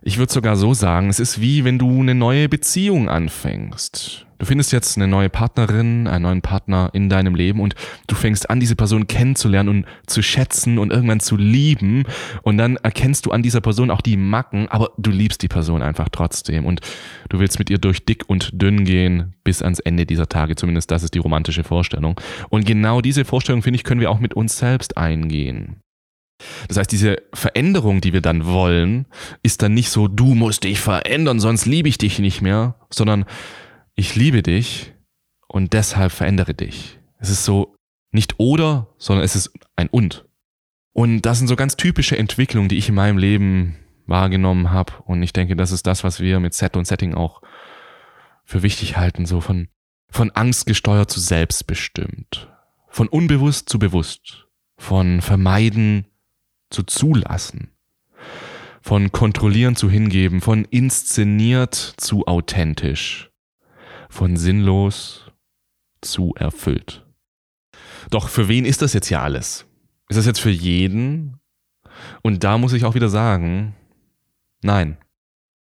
[0.00, 4.24] Ich würde sogar so sagen, es ist wie wenn du eine neue Beziehung anfängst.
[4.40, 7.74] Du findest jetzt eine neue Partnerin, einen neuen Partner in deinem Leben und
[8.06, 12.04] du fängst an, diese Person kennenzulernen und zu schätzen und irgendwann zu lieben.
[12.40, 15.82] Und dann erkennst du an dieser Person auch die Macken, aber du liebst die Person
[15.82, 16.64] einfach trotzdem.
[16.64, 16.80] Und
[17.28, 20.56] du willst mit ihr durch dick und dünn gehen bis ans Ende dieser Tage.
[20.56, 22.18] Zumindest das ist die romantische Vorstellung.
[22.48, 25.82] Und genau diese Vorstellung, finde ich, können wir auch mit uns selbst eingehen.
[26.68, 29.04] Das heißt, diese Veränderung, die wir dann wollen,
[29.42, 33.26] ist dann nicht so, du musst dich verändern, sonst liebe ich dich nicht mehr, sondern
[34.00, 34.94] ich liebe dich
[35.46, 36.98] und deshalb verändere dich.
[37.18, 37.76] Es ist so
[38.12, 40.24] nicht oder, sondern es ist ein und.
[40.92, 44.94] Und das sind so ganz typische Entwicklungen, die ich in meinem Leben wahrgenommen habe.
[45.04, 47.42] Und ich denke, das ist das, was wir mit Set und Setting auch
[48.44, 49.68] für wichtig halten, so von,
[50.08, 52.48] von Angst gesteuert zu selbstbestimmt,
[52.88, 54.46] von unbewusst zu bewusst,
[54.78, 56.06] von vermeiden
[56.70, 57.70] zu zulassen,
[58.80, 63.29] von kontrollieren zu hingeben, von inszeniert zu authentisch,
[64.10, 65.30] von sinnlos
[66.02, 67.06] zu erfüllt.
[68.10, 69.66] Doch für wen ist das jetzt hier alles?
[70.08, 71.38] Ist das jetzt für jeden?
[72.22, 73.74] Und da muss ich auch wieder sagen,
[74.62, 74.98] nein.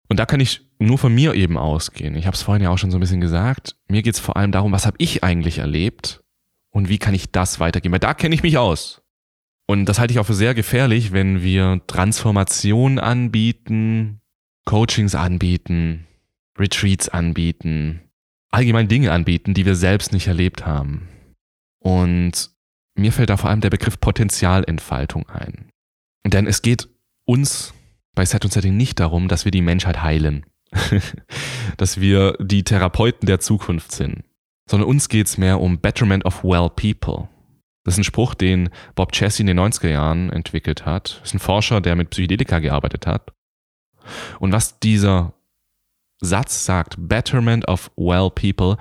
[0.09, 2.15] Und da kann ich nur von mir eben ausgehen.
[2.15, 3.77] Ich habe es vorhin ja auch schon so ein bisschen gesagt.
[3.89, 6.23] Mir geht es vor allem darum, was habe ich eigentlich erlebt
[6.71, 7.93] und wie kann ich das weitergeben.
[7.93, 9.03] Weil da kenne ich mich aus.
[9.67, 14.21] Und das halte ich auch für sehr gefährlich, wenn wir Transformation anbieten,
[14.65, 16.07] Coachings anbieten,
[16.57, 18.06] Retreats anbieten,
[18.51, 21.09] allgemein Dinge anbieten, die wir selbst nicht erlebt haben.
[21.81, 22.51] Und
[22.97, 25.71] mir fällt da vor allem der Begriff Potenzialentfaltung ein.
[26.27, 26.89] Denn es geht
[27.25, 27.75] uns
[28.15, 30.47] bei Set und Setting nicht darum, dass wir die Menschheit heilen,
[31.77, 34.25] dass wir die Therapeuten der Zukunft sind,
[34.69, 37.29] sondern uns geht es mehr um Betterment of Well People.
[37.85, 41.21] Das ist ein Spruch, den Bob Chessie in den 90er Jahren entwickelt hat.
[41.21, 43.33] Das ist ein Forscher, der mit Psychedelika gearbeitet hat.
[44.41, 45.35] Und was dieser
[46.21, 48.77] Satz sagt, Betterment of Well People,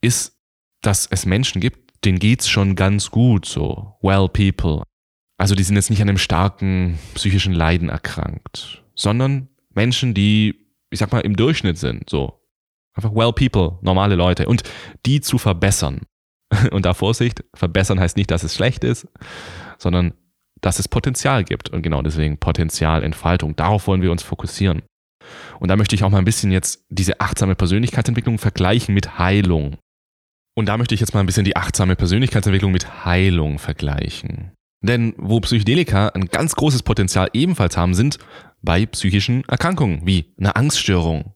[0.00, 0.36] ist,
[0.82, 3.96] dass es Menschen gibt, denen geht's schon ganz gut so.
[4.00, 4.82] Well People.
[5.38, 10.98] Also die sind jetzt nicht an einem starken psychischen Leiden erkrankt, sondern Menschen, die, ich
[10.98, 12.38] sag mal, im Durchschnitt sind, so.
[12.94, 14.46] Einfach well people, normale Leute.
[14.46, 14.64] Und
[15.06, 16.02] die zu verbessern.
[16.70, 19.08] Und da Vorsicht, verbessern heißt nicht, dass es schlecht ist,
[19.78, 20.12] sondern
[20.60, 21.70] dass es Potenzial gibt.
[21.70, 23.56] Und genau deswegen Potenzialentfaltung.
[23.56, 24.82] Darauf wollen wir uns fokussieren.
[25.60, 29.76] Und da möchte ich auch mal ein bisschen jetzt diese achtsame Persönlichkeitsentwicklung vergleichen mit Heilung.
[30.54, 34.52] Und da möchte ich jetzt mal ein bisschen die achtsame Persönlichkeitsentwicklung mit Heilung vergleichen.
[34.82, 38.18] Denn wo Psychedelika ein ganz großes Potenzial ebenfalls haben, sind
[38.62, 41.34] bei psychischen Erkrankungen wie eine Angststörung,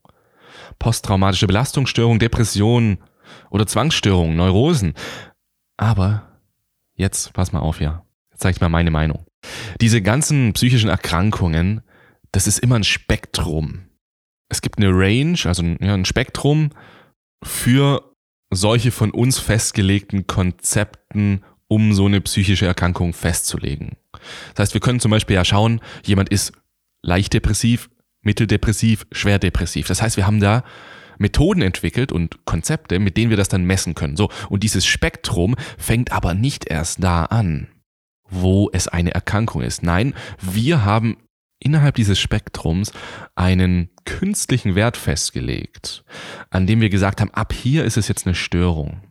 [0.78, 2.98] posttraumatische Belastungsstörung, Depression
[3.50, 4.94] oder Zwangsstörungen, Neurosen.
[5.76, 6.40] Aber
[6.94, 8.04] jetzt pass mal auf, ja.
[8.30, 9.24] Jetzt zeige ich mal meine Meinung.
[9.80, 11.82] Diese ganzen psychischen Erkrankungen
[12.32, 13.86] das ist immer ein Spektrum.
[14.48, 16.70] Es gibt eine Range, also ein, ja, ein Spektrum
[17.42, 18.12] für
[18.50, 23.96] solche von uns festgelegten Konzepten, um so eine psychische Erkrankung festzulegen.
[24.54, 26.52] Das heißt, wir können zum Beispiel ja schauen, jemand ist
[27.02, 27.90] leicht depressiv,
[28.22, 29.88] mitteldepressiv, schwer depressiv.
[29.88, 30.64] Das heißt, wir haben da
[31.18, 34.16] Methoden entwickelt und Konzepte, mit denen wir das dann messen können.
[34.16, 37.68] So, und dieses Spektrum fängt aber nicht erst da an,
[38.28, 39.82] wo es eine Erkrankung ist.
[39.82, 41.16] Nein, wir haben
[41.58, 42.92] innerhalb dieses Spektrums
[43.34, 46.04] einen künstlichen Wert festgelegt,
[46.50, 49.02] an dem wir gesagt haben, ab hier ist es jetzt eine Störung.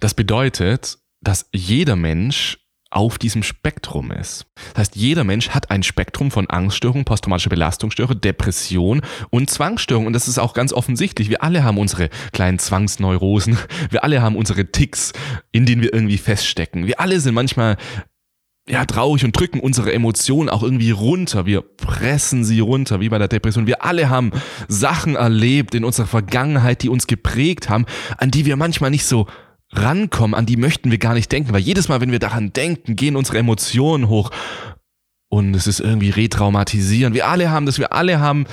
[0.00, 2.58] Das bedeutet, dass jeder Mensch
[2.90, 4.46] auf diesem Spektrum ist.
[4.72, 10.06] Das heißt, jeder Mensch hat ein Spektrum von Angststörung, posttraumatische Belastungsstörung, Depression und Zwangsstörung.
[10.06, 11.28] Und das ist auch ganz offensichtlich.
[11.28, 13.58] Wir alle haben unsere kleinen Zwangsneurosen.
[13.90, 15.12] Wir alle haben unsere Ticks,
[15.52, 16.86] in denen wir irgendwie feststecken.
[16.86, 17.76] Wir alle sind manchmal
[18.68, 21.46] ja, traurig und drücken unsere Emotionen auch irgendwie runter.
[21.46, 23.66] Wir pressen sie runter, wie bei der Depression.
[23.66, 24.32] Wir alle haben
[24.66, 27.86] Sachen erlebt in unserer Vergangenheit, die uns geprägt haben,
[28.18, 29.26] an die wir manchmal nicht so
[29.72, 32.96] rankommen, an die möchten wir gar nicht denken, weil jedes Mal, wenn wir daran denken,
[32.96, 34.30] gehen unsere Emotionen hoch
[35.28, 37.14] und es ist irgendwie retraumatisierend.
[37.14, 38.46] Wir alle haben das, wir alle haben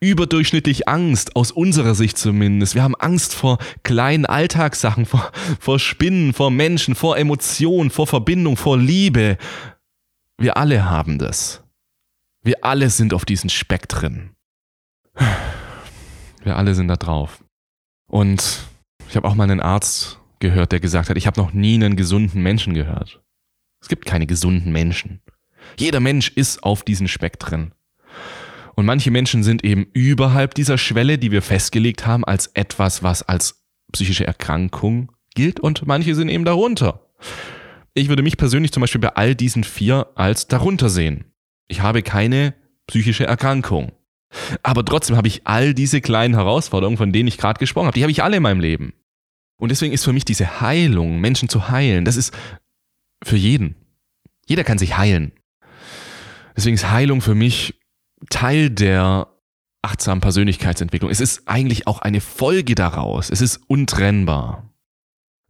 [0.00, 2.74] überdurchschnittlich Angst, aus unserer Sicht zumindest.
[2.74, 5.30] Wir haben Angst vor kleinen Alltagssachen, vor,
[5.60, 9.38] vor Spinnen, vor Menschen, vor Emotionen, vor Verbindung, vor Liebe.
[10.38, 11.62] Wir alle haben das.
[12.42, 14.30] Wir alle sind auf diesen Spektren.
[16.44, 17.42] Wir alle sind da drauf.
[18.08, 18.64] Und
[19.08, 21.96] Ich habe auch mal einen Arzt gehört, der gesagt hat, ich habe noch nie einen
[21.96, 23.20] gesunden Menschen gehört.
[23.80, 25.20] Es gibt keine gesunden Menschen.
[25.78, 27.72] Jeder Mensch ist auf diesen Spektren.
[28.78, 33.24] Und manche Menschen sind eben überhalb dieser Schwelle, die wir festgelegt haben, als etwas, was
[33.24, 37.10] als psychische Erkrankung gilt, und manche sind eben darunter.
[37.94, 41.24] Ich würde mich persönlich zum Beispiel bei all diesen vier als darunter sehen.
[41.66, 42.54] Ich habe keine
[42.86, 43.90] psychische Erkrankung.
[44.62, 48.04] Aber trotzdem habe ich all diese kleinen Herausforderungen, von denen ich gerade gesprochen habe, die
[48.04, 48.92] habe ich alle in meinem Leben.
[49.56, 52.32] Und deswegen ist für mich diese Heilung, Menschen zu heilen, das ist
[53.24, 53.74] für jeden.
[54.46, 55.32] Jeder kann sich heilen.
[56.56, 57.74] Deswegen ist Heilung für mich
[58.30, 59.28] Teil der
[59.82, 61.10] achtsamen Persönlichkeitsentwicklung.
[61.10, 63.30] Es ist eigentlich auch eine Folge daraus.
[63.30, 64.70] Es ist untrennbar.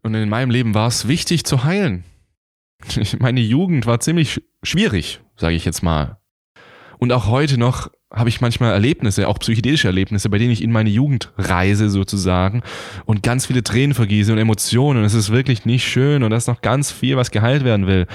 [0.02, 2.04] Und in meinem Leben war es wichtig zu heilen.
[3.18, 6.18] Meine Jugend war ziemlich schwierig, sage ich jetzt mal.
[6.98, 10.72] Und auch heute noch habe ich manchmal Erlebnisse, auch psychedelische Erlebnisse, bei denen ich in
[10.72, 12.62] meine Jugend reise sozusagen
[13.04, 15.00] und ganz viele Tränen vergieße und Emotionen.
[15.00, 17.86] Und es ist wirklich nicht schön und da ist noch ganz viel, was geheilt werden
[17.86, 18.06] will.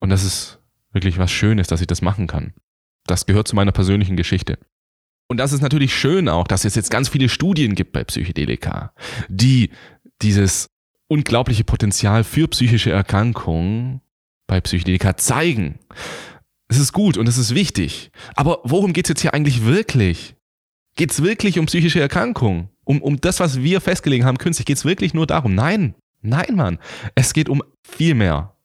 [0.00, 0.60] Und das ist
[0.92, 2.52] wirklich was Schönes, dass ich das machen kann.
[3.06, 4.58] Das gehört zu meiner persönlichen Geschichte.
[5.28, 8.92] Und das ist natürlich schön auch, dass es jetzt ganz viele Studien gibt bei Psychedelika,
[9.28, 9.70] die
[10.20, 10.68] dieses
[11.08, 14.00] unglaubliche Potenzial für psychische Erkrankungen
[14.46, 15.78] bei Psychedelika zeigen.
[16.68, 18.10] Es ist gut und es ist wichtig.
[18.34, 20.36] Aber worum geht es jetzt hier eigentlich wirklich?
[20.96, 22.68] Geht es wirklich um psychische Erkrankungen?
[22.84, 24.66] Um, um das, was wir festgelegt haben, künstlich?
[24.66, 25.54] Geht es wirklich nur darum?
[25.54, 26.78] Nein, nein, Mann.
[27.14, 28.56] Es geht um viel mehr.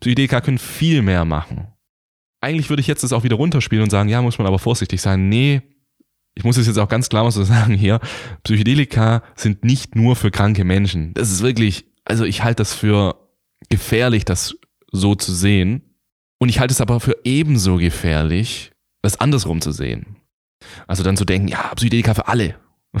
[0.00, 1.68] Psychedelika können viel mehr machen.
[2.40, 5.02] Eigentlich würde ich jetzt das auch wieder runterspielen und sagen, ja, muss man aber vorsichtig
[5.02, 5.28] sein.
[5.28, 5.62] Nee,
[6.34, 8.00] ich muss es jetzt auch ganz klar mal so sagen hier.
[8.44, 11.14] Psychedelika sind nicht nur für kranke Menschen.
[11.14, 13.16] Das ist wirklich, also ich halte das für
[13.68, 14.56] gefährlich, das
[14.90, 15.82] so zu sehen.
[16.38, 18.72] Und ich halte es aber für ebenso gefährlich,
[19.02, 20.16] das andersrum zu sehen.
[20.86, 22.56] Also dann zu denken, ja, Psychedelika für alle.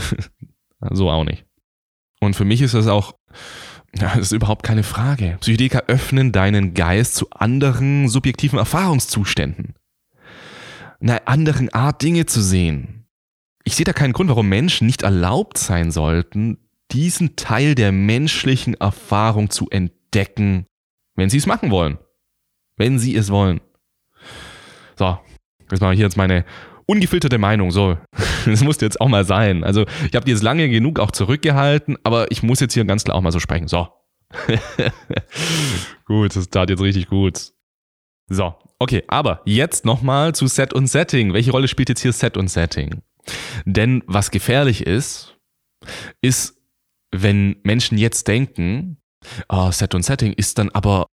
[0.90, 1.46] so auch nicht.
[2.20, 3.14] Und für mich ist das auch,
[3.96, 5.36] ja, das ist überhaupt keine Frage.
[5.40, 9.74] Psychedelika öffnen deinen Geist zu anderen subjektiven Erfahrungszuständen.
[11.00, 13.06] Einer anderen Art, Dinge zu sehen.
[13.64, 16.58] Ich sehe da keinen Grund, warum Menschen nicht erlaubt sein sollten,
[16.92, 20.66] diesen Teil der menschlichen Erfahrung zu entdecken,
[21.14, 21.98] wenn sie es machen wollen
[22.80, 23.60] wenn sie es wollen.
[24.96, 25.18] So,
[25.68, 26.46] das mache ich jetzt meine
[26.90, 27.70] ungefilterte Meinung.
[27.70, 27.96] So,
[28.46, 29.64] das muss jetzt auch mal sein.
[29.64, 33.04] Also, ich habe die jetzt lange genug auch zurückgehalten, aber ich muss jetzt hier ganz
[33.04, 33.68] klar auch mal so sprechen.
[33.68, 33.88] So.
[36.04, 37.52] gut, das tat jetzt richtig gut.
[38.28, 41.32] So, okay, aber jetzt nochmal zu Set und Setting.
[41.32, 43.02] Welche Rolle spielt jetzt hier Set und Setting?
[43.64, 45.36] Denn was gefährlich ist,
[46.20, 46.56] ist,
[47.10, 48.98] wenn Menschen jetzt denken,
[49.48, 51.06] oh, Set und Setting ist dann aber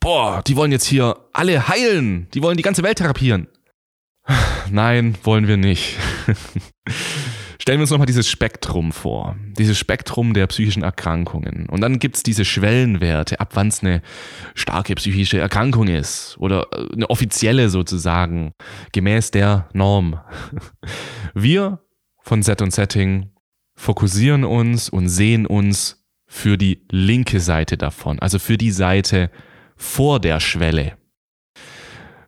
[0.00, 3.48] boah, die wollen jetzt hier alle heilen, die wollen die ganze Welt therapieren.
[4.70, 5.96] Nein, wollen wir nicht.
[7.60, 11.68] Stellen wir uns nochmal dieses Spektrum vor, dieses Spektrum der psychischen Erkrankungen.
[11.68, 14.00] Und dann gibt es diese Schwellenwerte, ab wann es eine
[14.54, 18.52] starke psychische Erkrankung ist oder äh, eine offizielle sozusagen,
[18.92, 20.20] gemäß der Norm.
[21.34, 21.80] Wir
[22.22, 23.30] von Set und Setting
[23.74, 29.30] fokussieren uns und sehen uns für die linke Seite davon, also für die Seite,
[29.76, 30.96] vor der Schwelle.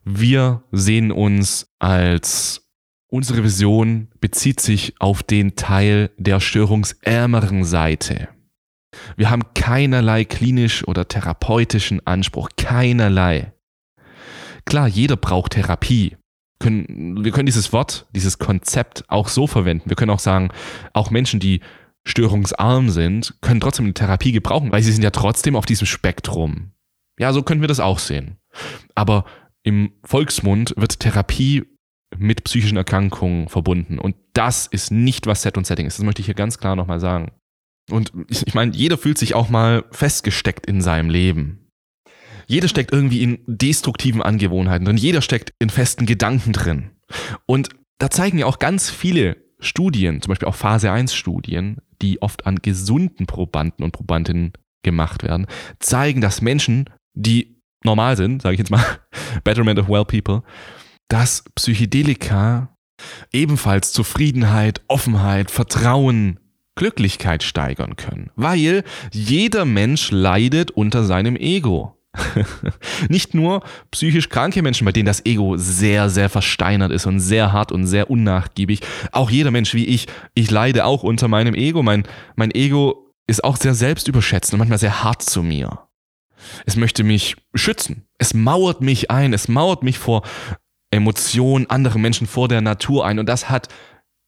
[0.04, 2.66] Wir sehen uns als
[3.08, 8.28] unsere Vision bezieht sich auf den Teil der störungsärmeren Seite.
[9.16, 13.52] Wir haben keinerlei klinisch oder therapeutischen Anspruch, keinerlei.
[14.64, 16.16] Klar, jeder braucht Therapie.
[16.62, 19.88] wir können dieses Wort, dieses Konzept auch so verwenden.
[19.88, 20.50] Wir können auch sagen,
[20.92, 21.60] auch Menschen, die
[22.04, 26.72] störungsarm sind, können trotzdem eine Therapie gebrauchen, weil sie sind ja trotzdem auf diesem Spektrum.
[27.18, 28.38] Ja, so können wir das auch sehen.
[28.94, 29.24] Aber
[29.62, 31.64] im Volksmund wird Therapie
[32.16, 33.98] mit psychischen Erkrankungen verbunden.
[33.98, 35.98] Und das ist nicht, was Set und Setting ist.
[35.98, 37.32] Das möchte ich hier ganz klar nochmal sagen.
[37.90, 41.68] Und ich, ich meine, jeder fühlt sich auch mal festgesteckt in seinem Leben.
[42.46, 44.96] Jeder steckt irgendwie in destruktiven Angewohnheiten drin.
[44.96, 46.90] Jeder steckt in festen Gedanken drin.
[47.46, 47.68] Und
[47.98, 52.46] da zeigen ja auch ganz viele Studien, zum Beispiel auch Phase 1 Studien, die oft
[52.46, 55.46] an gesunden Probanden und Probandinnen gemacht werden,
[55.78, 58.84] zeigen, dass Menschen die normal sind, sage ich jetzt mal,
[59.44, 60.42] Betterment of Well People,
[61.08, 62.68] dass Psychedelika
[63.32, 66.38] ebenfalls Zufriedenheit, Offenheit, Vertrauen,
[66.76, 68.30] Glücklichkeit steigern können.
[68.36, 71.96] Weil jeder Mensch leidet unter seinem Ego.
[73.08, 77.52] Nicht nur psychisch kranke Menschen, bei denen das Ego sehr, sehr versteinert ist und sehr
[77.52, 78.80] hart und sehr unnachgiebig.
[79.12, 81.82] Auch jeder Mensch wie ich, ich leide auch unter meinem Ego.
[81.82, 85.89] Mein, mein Ego ist auch sehr selbstüberschätzend und manchmal sehr hart zu mir.
[86.66, 88.06] Es möchte mich schützen.
[88.18, 89.32] Es mauert mich ein.
[89.32, 90.22] Es mauert mich vor
[90.90, 93.18] Emotionen anderen Menschen, vor der Natur ein.
[93.18, 93.68] Und das hat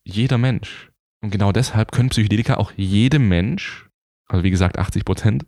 [0.05, 0.90] jeder Mensch.
[1.22, 3.88] Und genau deshalb können Psychedelika auch jedem Mensch
[4.33, 5.46] also wie gesagt 80 Prozent,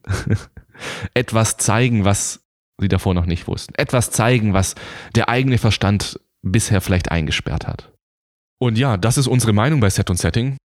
[1.15, 2.45] etwas zeigen, was
[2.79, 3.75] sie davor noch nicht wussten.
[3.77, 4.75] Etwas zeigen, was
[5.15, 7.93] der eigene Verstand bisher vielleicht eingesperrt hat.
[8.59, 10.59] Und ja, das ist unsere Meinung bei Set und Setting.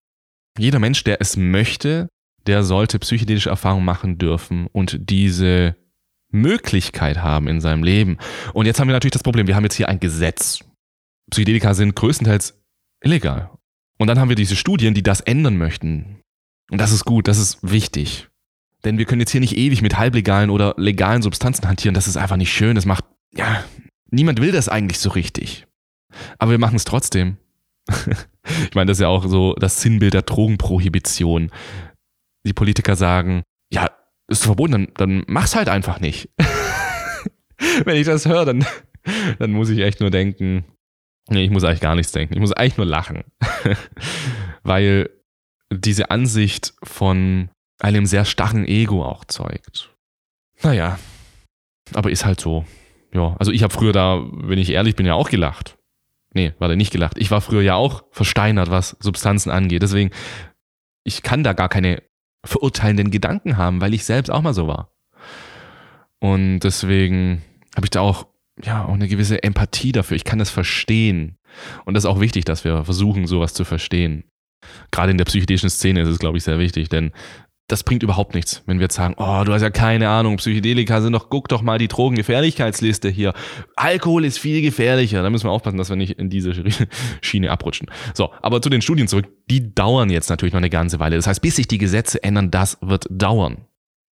[0.57, 2.09] Jeder Mensch, der es möchte,
[2.45, 5.75] der sollte psychedelische Erfahrungen machen dürfen und diese
[6.31, 8.17] Möglichkeit haben in seinem Leben.
[8.53, 10.59] Und jetzt haben wir natürlich das Problem, wir haben jetzt hier ein Gesetz.
[11.31, 12.59] Psychedelika sind größtenteils
[13.03, 13.51] illegal.
[13.97, 16.21] Und dann haben wir diese Studien, die das ändern möchten.
[16.71, 18.29] Und das ist gut, das ist wichtig.
[18.85, 21.95] Denn wir können jetzt hier nicht ewig mit halblegalen oder legalen Substanzen hantieren.
[21.95, 22.75] Das ist einfach nicht schön.
[22.75, 23.63] Das macht, ja,
[24.09, 25.67] niemand will das eigentlich so richtig.
[26.37, 27.37] Aber wir machen es trotzdem.
[27.89, 31.51] ich meine, das ist ja auch so das Sinnbild der Drogenprohibition.
[32.45, 33.89] Die Politiker sagen, ja,
[34.29, 36.29] ist verboten, dann, dann mach's halt einfach nicht.
[37.85, 38.65] Wenn ich das höre, dann,
[39.39, 40.65] dann muss ich echt nur denken,
[41.29, 42.33] nee, ich muss eigentlich gar nichts denken.
[42.33, 43.23] Ich muss eigentlich nur lachen.
[44.63, 45.09] Weil
[45.71, 49.95] diese Ansicht von einem sehr starren Ego auch zeugt.
[50.63, 50.99] Naja,
[51.93, 52.65] aber ist halt so.
[53.13, 55.77] Ja, also ich habe früher da, wenn ich ehrlich bin, ja auch gelacht.
[56.33, 57.17] Nee, war da nicht gelacht.
[57.17, 59.81] Ich war früher ja auch versteinert, was Substanzen angeht.
[59.81, 60.11] Deswegen,
[61.03, 62.03] ich kann da gar keine
[62.45, 64.91] verurteilenden Gedanken haben, weil ich selbst auch mal so war.
[66.19, 67.41] Und deswegen
[67.75, 68.27] habe ich da auch,
[68.63, 70.17] ja, auch eine gewisse Empathie dafür.
[70.17, 71.37] Ich kann das verstehen.
[71.85, 74.25] Und das ist auch wichtig, dass wir versuchen, sowas zu verstehen.
[74.91, 77.11] Gerade in der psychedelischen Szene ist es, glaube ich, sehr wichtig, denn
[77.69, 81.01] das bringt überhaupt nichts, wenn wir jetzt sagen, oh, du hast ja keine Ahnung, Psychedelika
[81.01, 83.33] sind doch, guck doch mal die Drogengefährlichkeitsliste hier.
[83.75, 85.21] Alkohol ist viel gefährlicher.
[85.21, 86.53] Da müssen wir aufpassen, dass wir nicht in diese
[87.21, 87.87] Schiene abrutschen.
[88.15, 89.27] So, aber zu den Studien zurück.
[89.51, 91.15] Die dauern jetzt natürlich noch eine ganze Weile.
[91.15, 93.65] Das heißt, bis sich die Gesetze ändern, das wird dauern.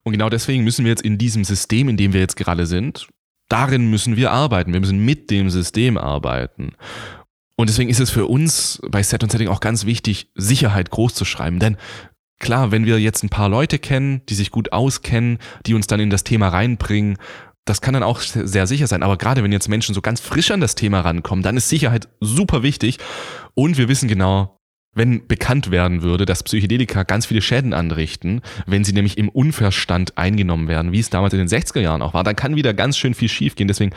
[0.05, 3.09] Und genau deswegen müssen wir jetzt in diesem System, in dem wir jetzt gerade sind,
[3.49, 4.73] darin müssen wir arbeiten.
[4.73, 6.73] Wir müssen mit dem System arbeiten.
[7.57, 11.13] Und deswegen ist es für uns bei Set und Setting auch ganz wichtig, Sicherheit groß
[11.13, 11.59] zu schreiben.
[11.59, 11.77] Denn
[12.41, 16.01] klar, wenn wir jetzt ein paar Leute kennen, die sich gut auskennen, die uns dann
[16.01, 17.17] in das Thema reinbringen,
[17.65, 19.03] das kann dann auch sehr sicher sein.
[19.03, 22.09] Aber gerade wenn jetzt Menschen so ganz frisch an das Thema rankommen, dann ist Sicherheit
[22.21, 22.99] super wichtig.
[23.55, 24.57] Und wir wissen genau,
[24.93, 30.19] wenn bekannt werden würde, dass Psychedelika ganz viele Schäden anrichten, wenn sie nämlich im Unverstand
[30.19, 32.99] eingenommen werden, wie es damals in den 60er Jahren auch war, dann kann wieder ganz
[32.99, 33.69] schön viel schiefgehen.
[33.69, 33.95] Deswegen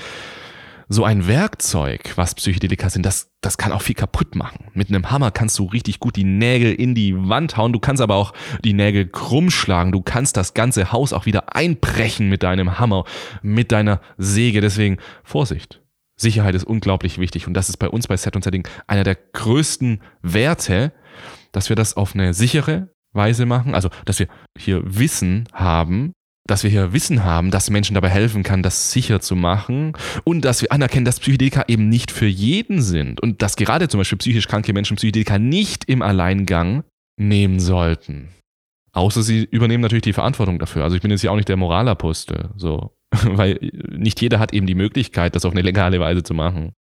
[0.93, 4.67] so ein Werkzeug, was Psychedelika sind, das, das kann auch viel kaputt machen.
[4.73, 8.01] Mit einem Hammer kannst du richtig gut die Nägel in die Wand hauen, du kannst
[8.01, 12.43] aber auch die Nägel krumm schlagen, du kannst das ganze Haus auch wieder einbrechen mit
[12.43, 13.05] deinem Hammer,
[13.41, 14.61] mit deiner Säge.
[14.61, 15.81] Deswegen Vorsicht.
[16.15, 19.15] Sicherheit ist unglaublich wichtig und das ist bei uns bei Set und Setting einer der
[19.15, 20.93] größten Werte,
[21.51, 24.27] dass wir das auf eine sichere Weise machen, also dass wir
[24.57, 26.13] hier Wissen haben,
[26.47, 30.43] dass wir hier Wissen haben, das Menschen dabei helfen kann, das sicher zu machen und
[30.43, 34.17] dass wir anerkennen, dass Psychedelika eben nicht für jeden sind und dass gerade zum Beispiel
[34.17, 36.83] psychisch kranke Menschen Psychedelika nicht im Alleingang
[37.17, 38.29] nehmen sollten.
[38.91, 40.83] Außer sie übernehmen natürlich die Verantwortung dafür.
[40.83, 44.67] Also ich bin jetzt ja auch nicht der Moralapostel, so, weil nicht jeder hat eben
[44.67, 46.73] die Möglichkeit, das auf eine legale Weise zu machen.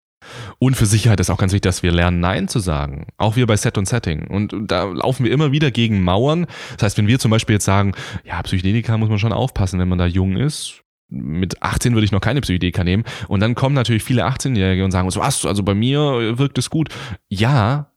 [0.59, 3.07] Und für Sicherheit ist auch ganz wichtig, dass wir lernen, Nein zu sagen.
[3.17, 4.27] Auch wir bei Set und Setting.
[4.27, 6.47] Und da laufen wir immer wieder gegen Mauern.
[6.77, 7.93] Das heißt, wenn wir zum Beispiel jetzt sagen,
[8.25, 10.81] ja, Psychedelika muss man schon aufpassen, wenn man da jung ist.
[11.09, 13.03] Mit 18 würde ich noch keine Psychedelika nehmen.
[13.27, 16.89] Und dann kommen natürlich viele 18-Jährige und sagen, was, also bei mir wirkt es gut.
[17.29, 17.91] Ja,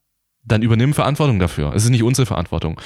[0.45, 1.75] dann übernimm Verantwortung dafür.
[1.75, 2.81] Es ist nicht unsere Verantwortung.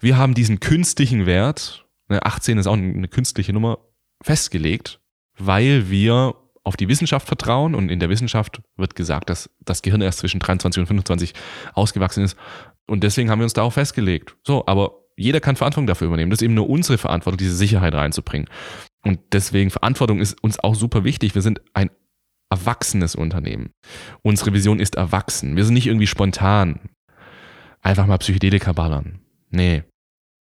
[0.00, 3.78] Wir haben diesen künstlichen Wert, 18 ne, ist auch eine künstliche Nummer,
[4.22, 5.00] festgelegt,
[5.36, 10.00] weil wir auf die Wissenschaft vertrauen und in der Wissenschaft wird gesagt, dass das Gehirn
[10.00, 11.34] erst zwischen 23 und 25
[11.74, 12.36] ausgewachsen ist.
[12.86, 14.36] Und deswegen haben wir uns darauf festgelegt.
[14.42, 16.30] So, aber jeder kann Verantwortung dafür übernehmen.
[16.30, 18.48] Das ist eben nur unsere Verantwortung, diese Sicherheit reinzubringen.
[19.04, 21.34] Und deswegen Verantwortung ist uns auch super wichtig.
[21.34, 21.90] Wir sind ein
[22.50, 23.70] erwachsenes Unternehmen.
[24.22, 25.56] Unsere Vision ist erwachsen.
[25.56, 26.80] Wir sind nicht irgendwie spontan.
[27.82, 29.20] Einfach mal Psychedelika ballern.
[29.50, 29.84] Nee.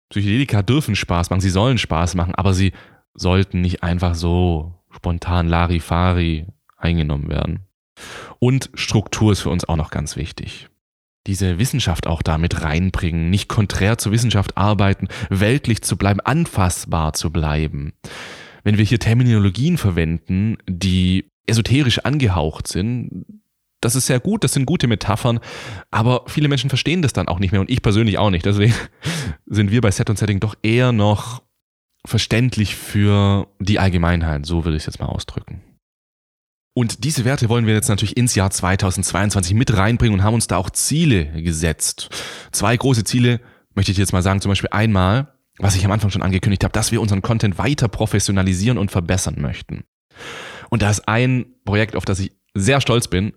[0.09, 2.73] Psychedelika dürfen Spaß machen, sie sollen Spaß machen, aber sie
[3.13, 7.67] sollten nicht einfach so spontan Larifari eingenommen werden.
[8.39, 10.69] Und Struktur ist für uns auch noch ganz wichtig.
[11.27, 17.13] Diese Wissenschaft auch da mit reinbringen, nicht konträr zur Wissenschaft arbeiten, weltlich zu bleiben, anfassbar
[17.13, 17.93] zu bleiben.
[18.63, 23.25] Wenn wir hier Terminologien verwenden, die esoterisch angehaucht sind,
[23.81, 25.39] das ist sehr gut, das sind gute Metaphern,
[25.89, 28.45] aber viele Menschen verstehen das dann auch nicht mehr und ich persönlich auch nicht.
[28.45, 28.73] Deswegen
[29.45, 31.41] sind wir bei Set und Setting doch eher noch
[32.05, 35.61] verständlich für die Allgemeinheit, so will ich es jetzt mal ausdrücken.
[36.73, 40.47] Und diese Werte wollen wir jetzt natürlich ins Jahr 2022 mit reinbringen und haben uns
[40.47, 42.09] da auch Ziele gesetzt.
[42.51, 43.41] Zwei große Ziele
[43.75, 44.39] möchte ich jetzt mal sagen.
[44.39, 47.89] Zum Beispiel einmal, was ich am Anfang schon angekündigt habe, dass wir unseren Content weiter
[47.89, 49.83] professionalisieren und verbessern möchten.
[50.69, 53.33] Und da ist ein Projekt, auf das ich sehr stolz bin.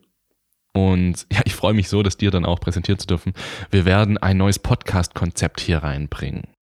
[0.72, 3.32] Und ja, ich freue mich so, das dir dann auch präsentieren zu dürfen.
[3.70, 6.53] Wir werden ein neues Podcast-Konzept hier reinbringen.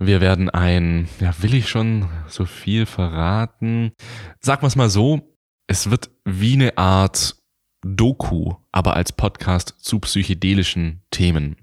[0.00, 3.92] Wir werden ein, ja, will ich schon so viel verraten?
[4.40, 5.34] Sag wir es mal so,
[5.66, 7.36] es wird wie eine Art
[7.84, 11.56] Doku, aber als Podcast zu psychedelischen Themen.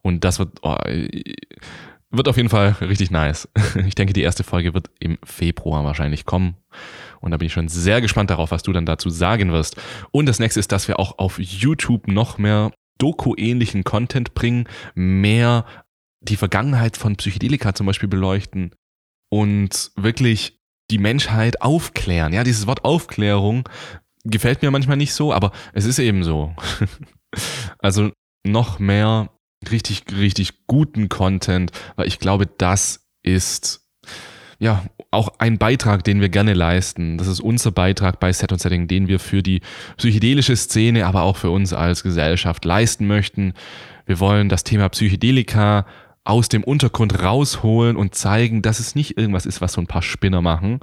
[0.00, 0.76] Und das wird, oh,
[2.10, 3.48] wird auf jeden Fall richtig nice.
[3.86, 6.56] Ich denke, die erste Folge wird im Februar wahrscheinlich kommen.
[7.20, 9.76] Und da bin ich schon sehr gespannt darauf, was du dann dazu sagen wirst.
[10.12, 15.66] Und das nächste ist, dass wir auch auf YouTube noch mehr Doku-ähnlichen Content bringen, mehr
[16.28, 18.74] die Vergangenheit von Psychedelika zum Beispiel beleuchten
[19.30, 20.60] und wirklich
[20.90, 22.32] die Menschheit aufklären.
[22.32, 23.68] Ja, dieses Wort Aufklärung
[24.24, 26.54] gefällt mir manchmal nicht so, aber es ist eben so.
[27.78, 28.10] also
[28.44, 29.30] noch mehr
[29.70, 33.86] richtig, richtig guten Content, weil ich glaube, das ist
[34.58, 37.18] ja auch ein Beitrag, den wir gerne leisten.
[37.18, 39.60] Das ist unser Beitrag bei Set und Setting, den wir für die
[39.96, 43.54] psychedelische Szene, aber auch für uns als Gesellschaft leisten möchten.
[44.06, 45.86] Wir wollen das Thema Psychedelika
[46.26, 50.02] aus dem Untergrund rausholen und zeigen, dass es nicht irgendwas ist, was so ein paar
[50.02, 50.80] Spinner machen.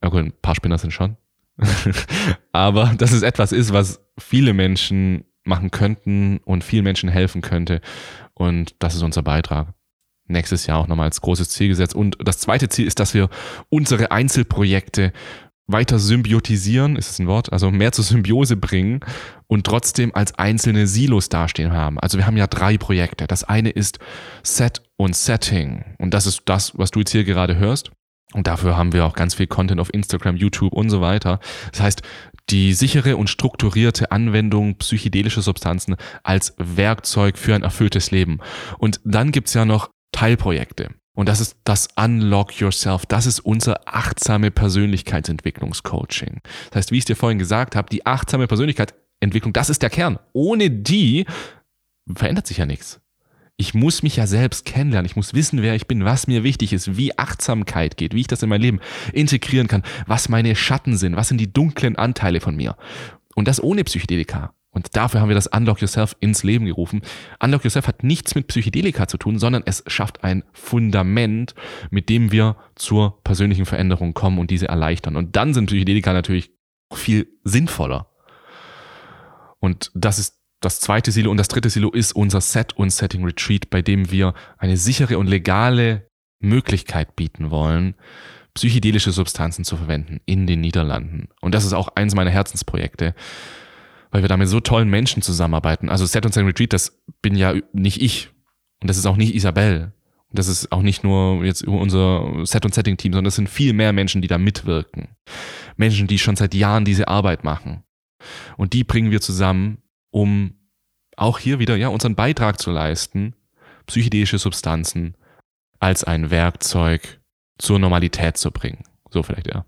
[0.00, 1.16] Gut, ein paar Spinner sind schon.
[2.52, 7.80] aber dass es etwas ist, was viele Menschen machen könnten und vielen Menschen helfen könnte.
[8.32, 9.74] Und das ist unser Beitrag.
[10.26, 11.94] Nächstes Jahr auch nochmal als großes Ziel gesetzt.
[11.94, 13.28] Und das zweite Ziel ist, dass wir
[13.68, 15.12] unsere Einzelprojekte
[15.66, 19.00] weiter symbiotisieren, ist es ein Wort, also mehr zur Symbiose bringen
[19.46, 21.98] und trotzdem als einzelne Silos dastehen haben.
[21.98, 23.26] Also wir haben ja drei Projekte.
[23.26, 23.98] Das eine ist
[24.42, 25.84] Set und Setting.
[25.98, 27.90] Und das ist das, was du jetzt hier gerade hörst.
[28.34, 31.38] Und dafür haben wir auch ganz viel Content auf Instagram, YouTube und so weiter.
[31.72, 32.02] Das heißt,
[32.50, 38.40] die sichere und strukturierte Anwendung psychedelischer Substanzen als Werkzeug für ein erfülltes Leben.
[38.78, 40.90] Und dann gibt's ja noch Teilprojekte.
[41.14, 43.06] Und das ist das Unlock Yourself.
[43.06, 46.40] Das ist unser achtsame Persönlichkeitsentwicklungscoaching.
[46.70, 49.90] Das heißt, wie ich es dir vorhin gesagt habe, die achtsame Persönlichkeitsentwicklung, das ist der
[49.90, 50.18] Kern.
[50.32, 51.26] Ohne die
[52.12, 53.00] verändert sich ja nichts.
[53.56, 55.06] Ich muss mich ja selbst kennenlernen.
[55.06, 58.26] Ich muss wissen, wer ich bin, was mir wichtig ist, wie Achtsamkeit geht, wie ich
[58.26, 58.80] das in mein Leben
[59.12, 62.76] integrieren kann, was meine Schatten sind, was sind die dunklen Anteile von mir.
[63.36, 64.52] Und das ohne Psychedelika.
[64.74, 67.02] Und dafür haben wir das Unlock Yourself ins Leben gerufen.
[67.40, 71.54] Unlock Yourself hat nichts mit Psychedelika zu tun, sondern es schafft ein Fundament,
[71.90, 75.16] mit dem wir zur persönlichen Veränderung kommen und diese erleichtern.
[75.16, 76.50] Und dann sind Psychedelika natürlich
[76.92, 78.10] viel sinnvoller.
[79.60, 83.24] Und das ist das zweite Silo und das dritte Silo ist unser Set und Setting
[83.24, 86.08] Retreat, bei dem wir eine sichere und legale
[86.40, 87.94] Möglichkeit bieten wollen,
[88.54, 91.28] psychedelische Substanzen zu verwenden in den Niederlanden.
[91.40, 93.14] Und das ist auch eins meiner Herzensprojekte,
[94.14, 95.88] weil wir da mit so tollen Menschen zusammenarbeiten.
[95.88, 98.30] Also Set und Setting Retreat, das bin ja nicht ich
[98.80, 99.92] und das ist auch nicht Isabel.
[100.28, 103.72] Und das ist auch nicht nur jetzt unser Set- und Setting-Team, sondern es sind viel
[103.72, 105.08] mehr Menschen, die da mitwirken.
[105.76, 107.82] Menschen, die schon seit Jahren diese Arbeit machen.
[108.56, 109.78] Und die bringen wir zusammen
[110.12, 110.54] um
[111.16, 113.34] auch hier wieder ja unseren Beitrag zu leisten,
[113.86, 115.16] psychedelische Substanzen
[115.80, 117.20] als ein Werkzeug
[117.58, 118.84] zur Normalität zu bringen.
[119.10, 119.66] So vielleicht ja.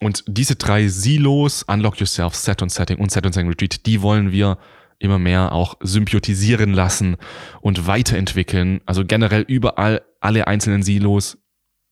[0.00, 4.02] Und diese drei Silos, Unlock Yourself, Set und Setting und Set und Setting Retreat, die
[4.02, 4.58] wollen wir
[4.98, 7.16] immer mehr auch symbiotisieren lassen
[7.60, 8.80] und weiterentwickeln.
[8.86, 11.38] Also generell überall alle einzelnen Silos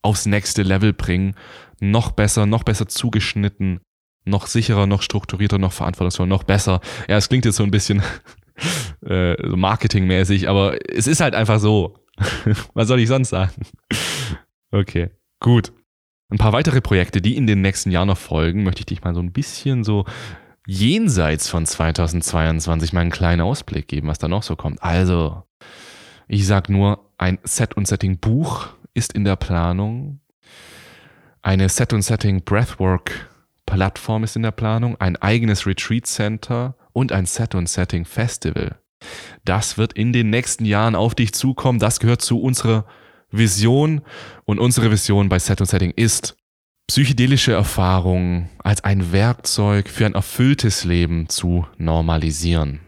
[0.03, 1.35] aufs nächste Level bringen.
[1.81, 3.81] Noch besser, noch besser zugeschnitten,
[4.25, 6.81] noch sicherer, noch strukturierter, noch verantwortungsvoller, noch besser.
[7.09, 8.03] Ja, es klingt jetzt so ein bisschen
[9.07, 11.99] äh, marketingmäßig, aber es ist halt einfach so.
[12.75, 13.53] Was soll ich sonst sagen?
[14.71, 15.73] Okay, gut.
[16.35, 19.15] Ein paar weitere Projekte, die in den nächsten Jahren noch folgen, möchte ich dich mal
[19.15, 20.05] so ein bisschen so
[20.67, 24.83] jenseits von 2022 mal einen kleinen Ausblick geben, was da noch so kommt.
[24.83, 25.45] Also,
[26.27, 30.19] ich sag nur, ein Set- und Setting-Buch ist in der Planung.
[31.41, 33.31] Eine Set- und Setting Breathwork
[33.65, 38.81] Plattform ist in der Planung, ein eigenes Retreat Center und ein Set und Setting Festival.
[39.45, 41.79] Das wird in den nächsten Jahren auf dich zukommen.
[41.79, 42.87] Das gehört zu unserer
[43.37, 44.03] Vision
[44.45, 46.37] und unsere Vision bei Set und Setting ist,
[46.89, 52.81] psychedelische Erfahrungen als ein Werkzeug für ein erfülltes Leben zu normalisieren.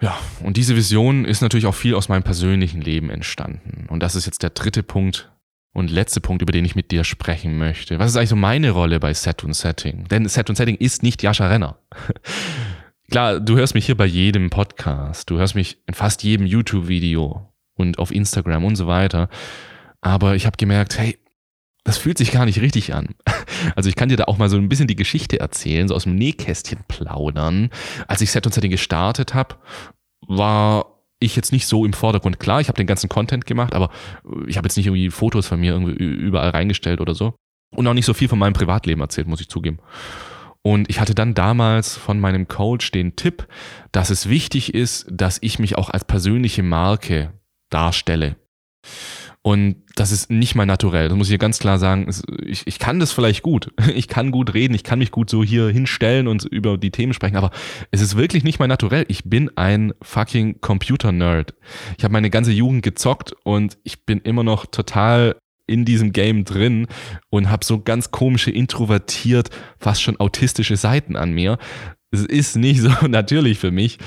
[0.00, 3.86] Ja, und diese Vision ist natürlich auch viel aus meinem persönlichen Leben entstanden.
[3.88, 5.32] Und das ist jetzt der dritte Punkt,
[5.72, 7.98] und letzte Punkt, über den ich mit dir sprechen möchte.
[7.98, 10.06] Was ist eigentlich so meine Rolle bei Set und Setting?
[10.08, 11.78] Denn Set und Setting ist nicht Jascha Renner.
[13.10, 17.51] Klar, du hörst mich hier bei jedem Podcast, du hörst mich in fast jedem YouTube-Video
[17.82, 19.28] und auf Instagram und so weiter.
[20.00, 21.18] Aber ich habe gemerkt, hey,
[21.84, 23.08] das fühlt sich gar nicht richtig an.
[23.76, 26.02] Also ich kann dir da auch mal so ein bisschen die Geschichte erzählen, so aus
[26.02, 27.70] dem Nähkästchen plaudern.
[28.08, 29.56] Als ich Set und Setting gestartet habe,
[30.26, 30.86] war
[31.20, 32.40] ich jetzt nicht so im Vordergrund.
[32.40, 33.90] Klar, ich habe den ganzen Content gemacht, aber
[34.46, 37.34] ich habe jetzt nicht irgendwie Fotos von mir irgendwie überall reingestellt oder so.
[37.74, 39.78] Und auch nicht so viel von meinem Privatleben erzählt, muss ich zugeben.
[40.62, 43.46] Und ich hatte dann damals von meinem Coach den Tipp,
[43.92, 47.32] dass es wichtig ist, dass ich mich auch als persönliche Marke
[47.72, 48.36] darstelle.
[49.44, 51.08] Und das ist nicht mein Naturell.
[51.08, 52.08] Das muss ich hier ganz klar sagen.
[52.46, 53.72] Ich, ich kann das vielleicht gut.
[53.94, 54.74] Ich kann gut reden.
[54.74, 57.36] Ich kann mich gut so hier hinstellen und über die Themen sprechen.
[57.36, 57.50] Aber
[57.90, 59.04] es ist wirklich nicht mein Naturell.
[59.08, 61.54] Ich bin ein fucking Computer-Nerd.
[61.98, 66.44] Ich habe meine ganze Jugend gezockt und ich bin immer noch total in diesem Game
[66.44, 66.86] drin
[67.30, 71.58] und habe so ganz komische, introvertiert, fast schon autistische Seiten an mir.
[72.12, 73.98] Es ist nicht so natürlich für mich,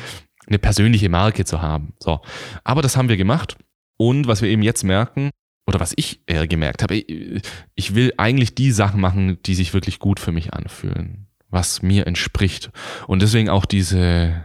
[0.48, 1.94] eine persönliche Marke zu haben.
[2.00, 2.22] So.
[2.64, 3.58] Aber das haben wir gemacht.
[3.98, 5.30] Und was wir eben jetzt merken,
[5.68, 10.00] oder was ich eher gemerkt habe, ich will eigentlich die Sachen machen, die sich wirklich
[10.00, 12.72] gut für mich anfühlen, was mir entspricht.
[13.08, 14.44] Und deswegen auch diese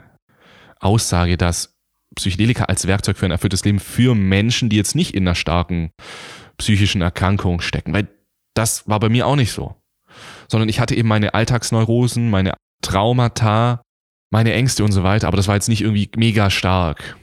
[0.78, 1.76] Aussage, dass
[2.16, 5.92] Psychedelika als Werkzeug für ein erfülltes Leben für Menschen, die jetzt nicht in einer starken
[6.56, 8.08] psychischen Erkrankung stecken, weil
[8.54, 9.76] das war bei mir auch nicht so.
[10.48, 13.82] Sondern ich hatte eben meine Alltagsneurosen, meine Traumata,
[14.30, 17.16] meine Ängste und so weiter, aber das war jetzt nicht irgendwie mega stark.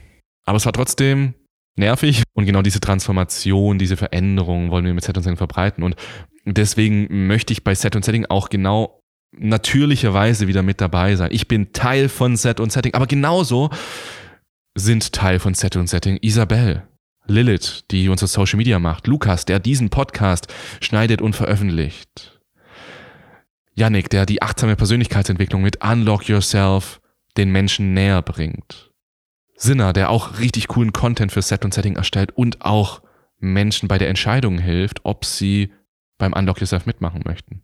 [0.44, 1.34] Aber es war trotzdem
[1.76, 5.96] nervig und genau diese Transformation, diese Veränderung wollen wir mit Set und Setting verbreiten und
[6.44, 9.00] deswegen möchte ich bei Set und Setting auch genau
[9.36, 11.30] natürlicherweise wieder mit dabei sein.
[11.32, 13.70] Ich bin Teil von Set und Setting, aber genauso
[14.74, 16.86] sind Teil von Set und Setting Isabel,
[17.26, 22.37] Lilith, die unser Social Media macht, Lukas, der diesen Podcast schneidet und veröffentlicht.
[23.78, 27.00] Yannick, der die achtsame Persönlichkeitsentwicklung mit Unlock Yourself
[27.36, 28.90] den Menschen näher bringt.
[29.54, 33.02] Sinner, der auch richtig coolen Content für Set und Setting erstellt und auch
[33.38, 35.72] Menschen bei der Entscheidung hilft, ob sie
[36.18, 37.62] beim Unlock Yourself mitmachen möchten.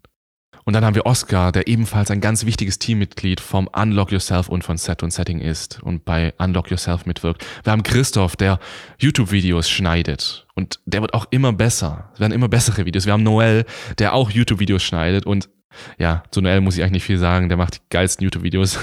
[0.64, 4.64] Und dann haben wir Oscar, der ebenfalls ein ganz wichtiges Teammitglied vom Unlock Yourself und
[4.64, 7.44] von Set und Setting ist und bei Unlock Yourself mitwirkt.
[7.64, 8.58] Wir haben Christoph, der
[8.98, 12.10] YouTube-Videos schneidet und der wird auch immer besser.
[12.14, 13.04] Es werden immer bessere Videos.
[13.04, 13.66] Wir haben Noel,
[13.98, 15.50] der auch YouTube-Videos schneidet und
[15.98, 18.78] ja, zu Noel muss ich eigentlich nicht viel sagen, der macht die geilsten YouTube-Videos.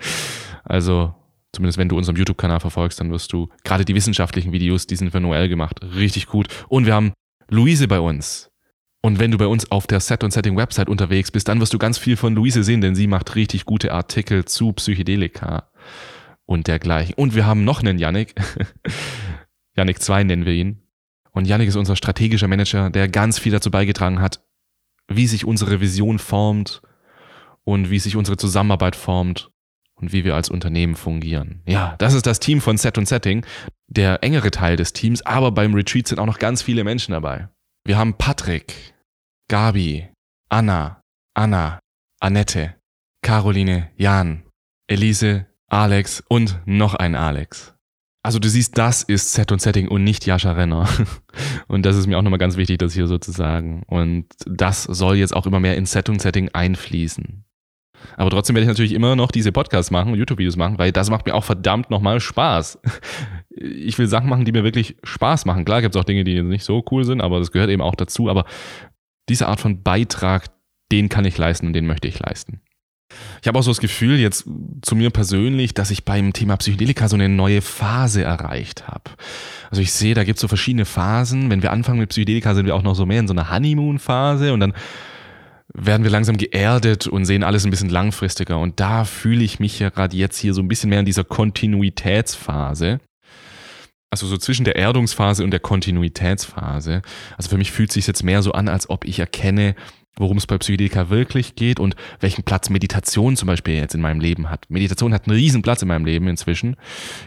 [0.64, 1.14] also
[1.52, 5.10] zumindest wenn du unseren YouTube-Kanal verfolgst, dann wirst du gerade die wissenschaftlichen Videos, die sind
[5.10, 6.48] für Noel gemacht, richtig gut.
[6.68, 7.12] Und wir haben
[7.48, 8.50] Luise bei uns.
[9.02, 11.78] Und wenn du bei uns auf der Set- und Setting-Website unterwegs bist, dann wirst du
[11.78, 15.68] ganz viel von Luise sehen, denn sie macht richtig gute Artikel zu Psychedelika
[16.46, 17.14] und dergleichen.
[17.14, 18.34] Und wir haben noch einen Yannick.
[19.76, 20.82] Yannick 2 nennen wir ihn.
[21.32, 24.44] Und Yannick ist unser strategischer Manager, der ganz viel dazu beigetragen hat,
[25.08, 26.82] wie sich unsere Vision formt
[27.64, 29.50] und wie sich unsere Zusammenarbeit formt
[29.94, 31.62] und wie wir als Unternehmen fungieren.
[31.66, 33.46] Ja, das ist das Team von Set und Setting,
[33.86, 37.48] der engere Teil des Teams, aber beim Retreat sind auch noch ganz viele Menschen dabei.
[37.84, 38.94] Wir haben Patrick,
[39.48, 40.08] Gabi,
[40.48, 41.00] Anna,
[41.34, 41.78] Anna,
[42.20, 42.74] Annette,
[43.22, 44.42] Caroline, Jan,
[44.88, 47.74] Elise, Alex und noch ein Alex.
[48.24, 50.88] Also du siehst, das ist Set und Setting und nicht Jascha Renner.
[51.66, 53.82] Und das ist mir auch nochmal ganz wichtig, das hier so zu sagen.
[53.86, 57.44] Und das soll jetzt auch immer mehr in Set und Setting einfließen.
[58.16, 61.26] Aber trotzdem werde ich natürlich immer noch diese Podcasts machen YouTube-Videos machen, weil das macht
[61.26, 62.78] mir auch verdammt nochmal Spaß.
[63.54, 65.66] Ich will Sachen machen, die mir wirklich Spaß machen.
[65.66, 67.94] Klar gibt es auch Dinge, die nicht so cool sind, aber das gehört eben auch
[67.94, 68.30] dazu.
[68.30, 68.46] Aber
[69.28, 70.46] diese Art von Beitrag,
[70.90, 72.62] den kann ich leisten und den möchte ich leisten.
[73.40, 74.46] Ich habe auch so das Gefühl, jetzt
[74.82, 79.10] zu mir persönlich, dass ich beim Thema Psychedelika so eine neue Phase erreicht habe.
[79.70, 81.50] Also ich sehe, da gibt es so verschiedene Phasen.
[81.50, 84.52] Wenn wir anfangen mit Psychedelika, sind wir auch noch so mehr in so einer Honeymoon-Phase
[84.52, 84.74] und dann
[85.74, 88.58] werden wir langsam geerdet und sehen alles ein bisschen langfristiger.
[88.58, 91.24] Und da fühle ich mich ja gerade jetzt hier so ein bisschen mehr in dieser
[91.24, 93.00] Kontinuitätsphase.
[94.12, 97.00] Also so zwischen der Erdungsphase und der Kontinuitätsphase.
[97.38, 99.74] Also für mich fühlt es sich jetzt mehr so an, als ob ich erkenne,
[100.16, 104.20] worum es bei Psychedelika wirklich geht und welchen Platz Meditation zum Beispiel jetzt in meinem
[104.20, 104.66] Leben hat.
[104.68, 106.76] Meditation hat einen riesen Platz in meinem Leben inzwischen.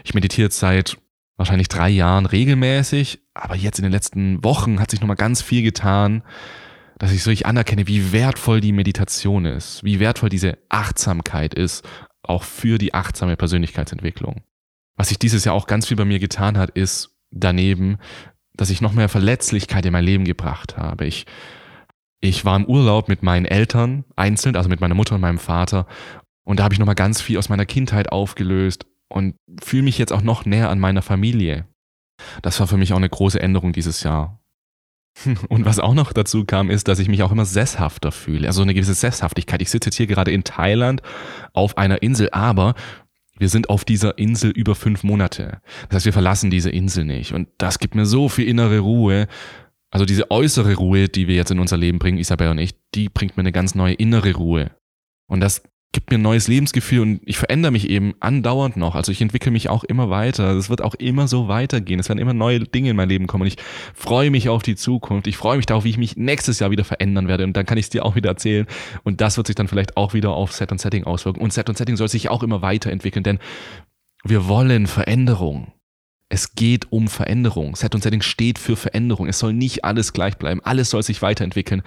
[0.04, 0.96] Ich meditiere seit
[1.36, 5.62] wahrscheinlich drei Jahren regelmäßig, aber jetzt in den letzten Wochen hat sich nochmal ganz viel
[5.62, 6.22] getan
[6.98, 11.86] dass ich so richtig anerkenne, wie wertvoll die Meditation ist, wie wertvoll diese Achtsamkeit ist,
[12.22, 14.42] auch für die achtsame Persönlichkeitsentwicklung.
[14.96, 17.98] Was sich dieses Jahr auch ganz viel bei mir getan hat, ist daneben,
[18.54, 21.06] dass ich noch mehr Verletzlichkeit in mein Leben gebracht habe.
[21.06, 21.26] Ich,
[22.20, 25.86] ich war im Urlaub mit meinen Eltern einzeln, also mit meiner Mutter und meinem Vater,
[26.46, 30.12] und da habe ich nochmal ganz viel aus meiner Kindheit aufgelöst und fühle mich jetzt
[30.12, 31.66] auch noch näher an meiner Familie.
[32.40, 34.40] Das war für mich auch eine große Änderung dieses Jahr.
[35.48, 38.46] Und was auch noch dazu kam, ist, dass ich mich auch immer sesshafter fühle.
[38.46, 39.60] Also eine gewisse Sesshaftigkeit.
[39.60, 41.02] Ich sitze jetzt hier gerade in Thailand
[41.52, 42.74] auf einer Insel, aber
[43.38, 45.60] wir sind auf dieser Insel über fünf Monate.
[45.88, 47.32] Das heißt, wir verlassen diese Insel nicht.
[47.32, 49.28] Und das gibt mir so viel innere Ruhe.
[49.90, 53.08] Also diese äußere Ruhe, die wir jetzt in unser Leben bringen, Isabel und ich, die
[53.08, 54.70] bringt mir eine ganz neue innere Ruhe.
[55.26, 55.62] Und das
[55.92, 58.94] gibt mir ein neues Lebensgefühl und ich verändere mich eben andauernd noch.
[58.94, 60.50] Also ich entwickle mich auch immer weiter.
[60.52, 61.98] Es wird auch immer so weitergehen.
[61.98, 63.42] Es werden immer neue Dinge in mein Leben kommen.
[63.42, 63.56] Und ich
[63.94, 65.26] freue mich auf die Zukunft.
[65.26, 67.44] Ich freue mich darauf, wie ich mich nächstes Jahr wieder verändern werde.
[67.44, 68.66] Und dann kann ich es dir auch wieder erzählen.
[69.04, 71.40] Und das wird sich dann vielleicht auch wieder auf Set und Setting auswirken.
[71.40, 73.38] Und Set und Setting soll sich auch immer weiterentwickeln, denn
[74.22, 75.72] wir wollen Veränderung.
[76.28, 77.76] Es geht um Veränderung.
[77.76, 79.28] Set und Setting steht für Veränderung.
[79.28, 80.60] Es soll nicht alles gleich bleiben.
[80.64, 81.82] Alles soll sich weiterentwickeln.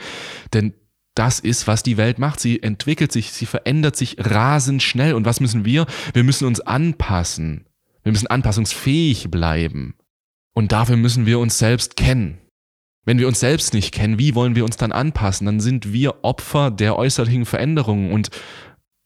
[0.53, 0.73] Denn
[1.19, 2.39] das ist, was die Welt macht.
[2.39, 5.13] Sie entwickelt sich, sie verändert sich rasend schnell.
[5.13, 5.85] Und was müssen wir?
[6.13, 7.65] Wir müssen uns anpassen.
[8.03, 9.95] Wir müssen anpassungsfähig bleiben.
[10.53, 12.37] Und dafür müssen wir uns selbst kennen.
[13.05, 15.45] Wenn wir uns selbst nicht kennen, wie wollen wir uns dann anpassen?
[15.45, 18.13] Dann sind wir Opfer der äußerlichen Veränderungen.
[18.13, 18.29] Und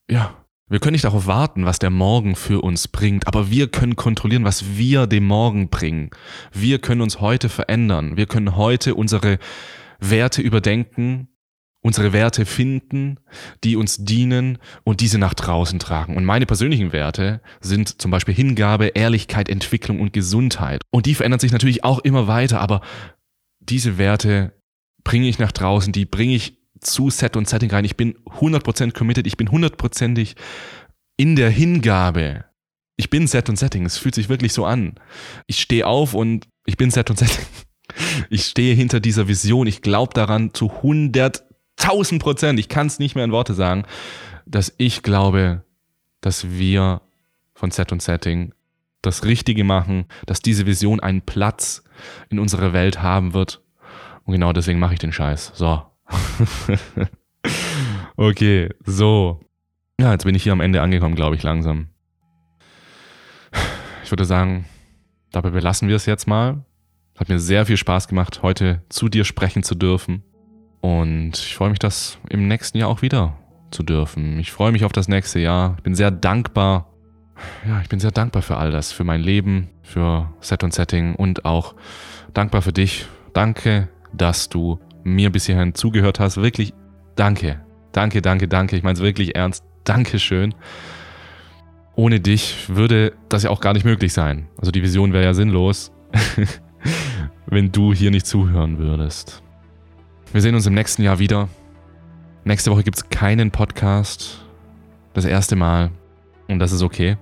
[0.08, 3.96] ja, wir können nicht darauf warten, was der Morgen für uns bringt, aber wir können
[3.96, 6.12] kontrollieren, was wir dem Morgen bringen.
[6.52, 8.18] Wir können uns heute verändern.
[8.18, 9.40] Wir können heute unsere
[10.00, 11.30] Werte überdenken,
[11.84, 13.20] unsere Werte finden,
[13.64, 16.16] die uns dienen und diese nach draußen tragen.
[16.16, 20.82] Und meine persönlichen Werte sind zum Beispiel Hingabe, Ehrlichkeit, Entwicklung und Gesundheit.
[20.92, 22.82] Und die verändern sich natürlich auch immer weiter, aber
[23.60, 24.54] diese Werte
[25.04, 27.86] bringe ich nach draußen, die bringe ich zu Set und Setting rein.
[27.86, 30.36] Ich bin 100% committed, ich bin hundertprozentig
[31.18, 32.46] in der Hingabe.
[32.96, 34.96] Ich bin Set und Setting, es fühlt sich wirklich so an.
[35.48, 37.46] Ich stehe auf und ich bin Set und Setting.
[38.30, 40.82] Ich stehe hinter dieser Vision, ich glaube daran zu
[41.80, 43.84] 100.000 Prozent, ich kann es nicht mehr in Worte sagen,
[44.46, 45.64] dass ich glaube,
[46.22, 47.02] dass wir
[47.54, 48.54] von Set und Setting
[49.02, 51.84] das Richtige machen, dass diese Vision einen Platz
[52.30, 53.62] in unserer Welt haben wird.
[54.24, 55.52] Und genau deswegen mache ich den Scheiß.
[55.54, 55.84] So,
[58.16, 59.42] okay, so.
[60.00, 61.90] Ja, jetzt bin ich hier am Ende angekommen, glaube ich, langsam.
[64.04, 64.66] Ich würde sagen,
[65.32, 66.66] dabei belassen wir es jetzt mal.
[67.18, 70.24] Hat mir sehr viel Spaß gemacht, heute zu dir sprechen zu dürfen.
[70.84, 73.38] Und ich freue mich, das im nächsten Jahr auch wieder
[73.72, 74.38] zu dürfen.
[74.40, 75.76] Ich freue mich auf das nächste Jahr.
[75.78, 76.90] Ich bin sehr dankbar.
[77.66, 81.16] Ja, ich bin sehr dankbar für all das, für mein Leben, für Set und Setting
[81.16, 81.76] und auch
[82.34, 83.06] dankbar für dich.
[83.32, 86.36] Danke, dass du mir bis hierhin zugehört hast.
[86.36, 86.74] Wirklich
[87.16, 87.62] danke.
[87.94, 88.76] Danke, danke, danke.
[88.76, 89.64] Ich meine es wirklich ernst.
[89.86, 90.54] Dankeschön.
[91.96, 94.50] Ohne dich würde das ja auch gar nicht möglich sein.
[94.58, 95.94] Also die Vision wäre ja sinnlos,
[97.46, 99.44] wenn du hier nicht zuhören würdest.
[100.34, 101.48] Wir sehen uns im nächsten Jahr wieder.
[102.44, 104.44] Nächste Woche gibt es keinen Podcast.
[105.14, 105.92] Das erste Mal.
[106.48, 107.18] Und das ist okay.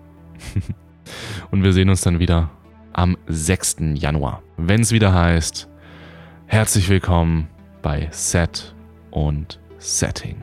[1.52, 2.50] Und wir sehen uns dann wieder
[2.94, 3.96] am 6.
[3.96, 4.42] Januar.
[4.56, 5.68] Wenn es wieder heißt,
[6.46, 7.50] herzlich willkommen
[7.82, 8.74] bei Set
[9.12, 10.42] und Setting.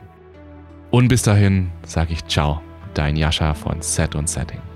[0.91, 2.61] Und bis dahin sage ich ciao,
[2.93, 4.68] dein Jascha von Set und Setting.